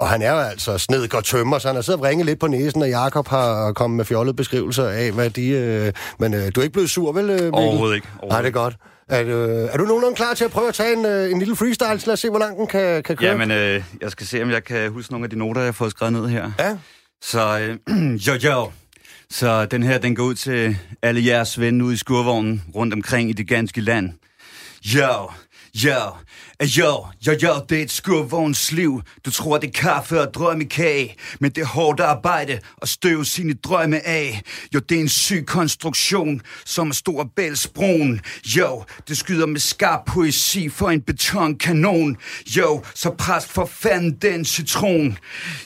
[0.00, 2.40] Og han er jo altså sned og tømmer, så han har siddet og ringet lidt
[2.40, 5.48] på næsen, og Jakob har kommet med fjollede beskrivelser af, hvad de...
[5.48, 7.50] Øh, men øh, du er ikke blevet sur, vel, Mikkel?
[7.54, 8.08] Overhovedet ikke.
[8.08, 8.32] Overhovedet.
[8.32, 8.76] Nej, det er godt.
[9.08, 9.30] Er, du,
[9.72, 11.88] er du nogenlunde klar til at prøve at tage en, øh, en lille freestyle?
[12.06, 13.30] Lad os se, hvor langt den kan, kan køre.
[13.30, 15.72] Jamen, øh, jeg skal se, om jeg kan huske nogle af de noter, jeg har
[15.72, 16.50] fået skrevet ned her.
[16.58, 16.76] Ja.
[17.22, 18.70] Så, øh, jo, jo.
[19.30, 23.30] Så den her, den går ud til alle jeres venner ude i skurvognen rundt omkring
[23.30, 24.12] i det ganske land.
[24.84, 25.30] Jo,
[25.74, 26.12] jo,
[26.62, 29.02] jo, jo, jo, det er et skurvognsliv.
[29.24, 32.88] Du tror, det er kaffe og drøm i kage, men det er hårdt arbejde og
[32.88, 34.42] støve sine drømme af.
[34.74, 38.20] Jo, det er en syg konstruktion, som er stor bælsbroen.
[38.44, 42.16] Jo, det skyder med skarp poesi for en betonkanon.
[42.56, 45.18] Jo, så pres for fanden den citron.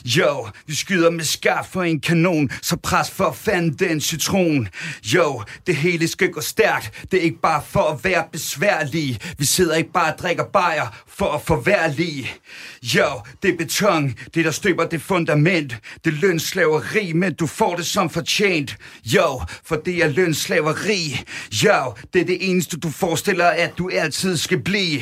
[0.05, 4.67] Jo, vi skyder med skarp for en kanon, så pres for fanden den citron.
[5.03, 7.05] Jo, det hele skal gå stærkt.
[7.11, 9.19] Det er ikke bare for at være besværlig.
[9.37, 12.31] Vi sidder ikke bare og drikker bajer for at forværlige.
[12.83, 13.07] Jo,
[13.43, 15.75] det er beton, det der støber det fundament.
[16.05, 18.77] Det er lønslaveri, men du får det som fortjent.
[19.05, 21.21] Jo, for det er lønslaveri.
[21.51, 25.01] Jo, det er det eneste, du forestiller, at du altid skal blive.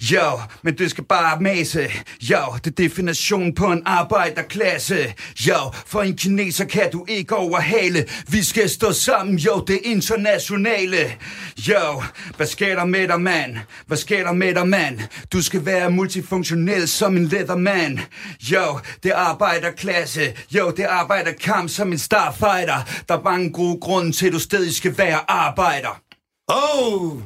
[0.00, 1.90] Jo, men det skal bare mase.
[2.20, 5.14] Jo, det er definition på en arbejderklasse.
[5.48, 8.06] Jo, for en kineser kan du ikke overhale.
[8.28, 11.16] Vi skal stå sammen, jo, det internationale.
[11.58, 12.02] Jo,
[12.36, 13.56] hvad sker der med dig, mand?
[13.86, 15.00] Hvad sker der med dig, mand?
[15.32, 18.00] Du skal være multifunktionel som en leatherman.
[18.40, 20.36] Jo, det er arbejderklasse.
[20.50, 23.02] Jo, det er arbejderkamp som en starfighter.
[23.08, 26.00] Der er mange gode grunde til, at du stadig skal være arbejder.
[26.48, 27.16] Oh!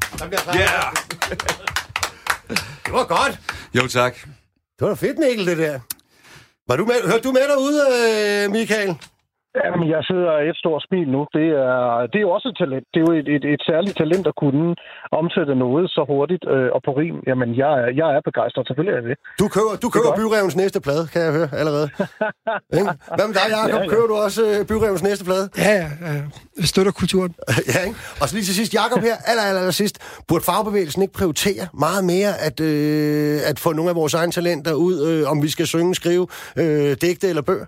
[0.56, 0.92] Yeah!
[2.84, 3.38] Det var godt.
[3.74, 4.14] Jo, tak.
[4.78, 5.80] Det var fedt, Mikkel, det der.
[6.68, 7.82] Var du med, hørte du med derude,
[8.44, 8.96] øh, Michael?
[9.62, 11.20] Jamen, jeg sidder et stort smil nu.
[11.38, 11.76] Det er,
[12.10, 12.86] det er jo også et talent.
[12.92, 14.66] Det er jo et, et, et særligt talent at kunne
[15.20, 17.16] omsætte noget så hurtigt øh, og på rim.
[17.28, 18.66] Jamen, jeg, er, jeg er begejstret.
[18.66, 19.16] Selvfølgelig er det.
[19.42, 21.88] Du køber, du køber Byrevens næste plade, kan jeg høre allerede.
[23.16, 23.80] Hvad med dig, Jacob?
[23.80, 23.92] Ja, ja.
[23.94, 25.46] Køber du også øh, Byrevens næste plade?
[25.66, 26.12] Ja, ja.
[26.60, 27.32] Jeg støtter kulturen.
[27.72, 27.98] ja, ikke?
[28.20, 29.96] Og så lige til sidst, Jacob her, aller, aller, aller sidst.
[30.28, 34.74] Burde fagbevægelsen ikke prioritere meget mere at, øh, at få nogle af vores egne talenter
[34.86, 36.26] ud, øh, om vi skal synge, skrive,
[36.56, 37.66] øh, digte eller bøger?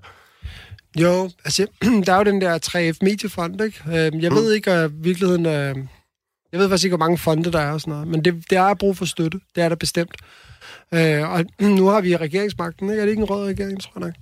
[1.01, 1.67] Jo, altså,
[2.07, 3.83] der er jo den der 3F Mediefond, ikke?
[3.87, 4.37] Øhm, jeg mm.
[4.37, 5.47] ved ikke, at virkeligheden...
[5.47, 5.77] Øh,
[6.53, 8.59] jeg ved faktisk ikke, hvor mange fonde der er og sådan noget, men det, det
[8.59, 9.41] er brug for støtte.
[9.55, 10.17] Det er der bestemt.
[10.95, 11.45] Øh, og
[11.79, 13.01] nu har vi regeringsmagten, ikke?
[13.01, 14.15] Er det ikke en rød regering, tror jeg nok?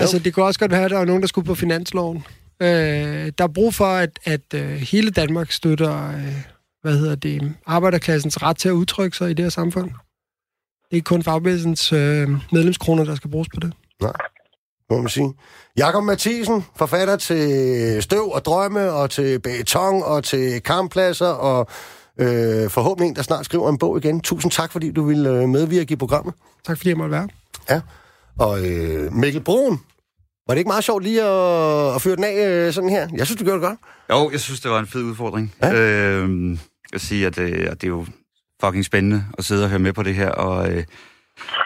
[0.00, 2.24] Altså, det kunne også godt være, at der er nogen, der skulle på finansloven.
[2.62, 6.12] Øh, der er brug for, at, at uh, hele Danmark støtter,
[6.82, 9.90] hvad hedder det, arbejderklassens ret til at udtrykke sig i det her samfund.
[9.90, 11.98] Det er ikke kun fagbevægelsens uh,
[12.52, 13.72] medlemskroner, der skal bruges på det.
[14.00, 14.12] Nej
[14.90, 15.34] må man sige.
[15.76, 21.66] Jakob Mathisen, forfatter til Støv og Drømme, og til Beton, og til Kamppladser, og
[22.18, 24.20] øh, forhåbentlig en, der snart skriver en bog igen.
[24.20, 26.34] Tusind tak, fordi du ville øh, medvirke i programmet.
[26.66, 27.28] Tak, fordi jeg måtte være.
[27.70, 27.80] Ja,
[28.38, 29.80] og øh, Mikkel Broen,
[30.46, 33.08] var det ikke meget sjovt lige at, at føre den af øh, sådan her?
[33.16, 33.78] Jeg synes, du gjorde det godt.
[34.10, 35.54] Jo, jeg synes, det var en fed udfordring.
[35.62, 35.72] Ja?
[35.74, 36.58] Øh,
[36.92, 38.06] jeg sige, at, øh, at det er jo
[38.60, 40.84] fucking spændende at sidde og høre med på det her, og øh,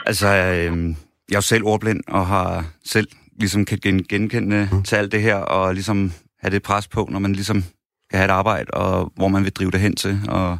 [0.06, 0.28] altså...
[0.28, 0.94] Øh,
[1.30, 3.08] jeg er jo selv ordblind og har selv
[3.40, 4.82] ligesom kan gen- genkende mm.
[4.82, 7.64] til alt det her, og ligesom have det pres på, når man ligesom
[8.08, 10.58] skal have et arbejde, og hvor man vil drive det hen til, og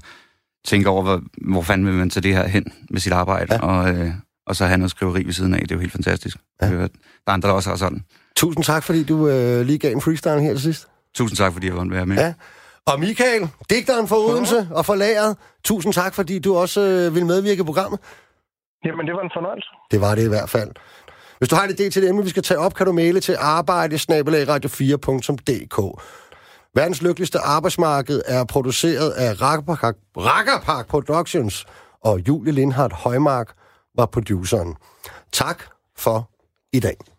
[0.67, 3.61] tænke over, hvor, hvor fanden vil man tage det her hen med sit arbejde, ja.
[3.61, 4.11] og, øh,
[4.47, 5.61] og så have noget skriveri ved siden af.
[5.61, 6.37] Det er jo helt fantastisk.
[6.63, 6.67] Ja.
[6.67, 6.89] Der
[7.27, 8.05] er andre, der også har sådan.
[8.37, 10.87] Tusind tak, fordi du øh, lige gav en freestyle her til sidst.
[11.15, 12.17] Tusind tak, fordi jeg var med.
[12.17, 12.35] Ja.
[12.87, 17.27] Og Michael, digteren for Odense og for lageret, tusind tak, fordi du også øh, vil
[17.27, 18.01] medvirke i programmet.
[18.85, 19.69] Jamen, det var en fornøjelse.
[19.91, 20.71] Det var det i hvert fald.
[21.39, 23.21] Hvis du har en idé til det emne, vi skal tage op, kan du maile
[23.21, 26.03] til arbejde-radio4.dk.
[26.75, 31.67] Verdens lykkeligste arbejdsmarked er produceret af Rakkerpark, Rakkerpark Productions,
[32.05, 33.53] og Julie Lindhardt Højmark
[33.97, 34.77] var produceren.
[35.33, 35.63] Tak
[35.97, 36.31] for
[36.73, 37.14] i dag.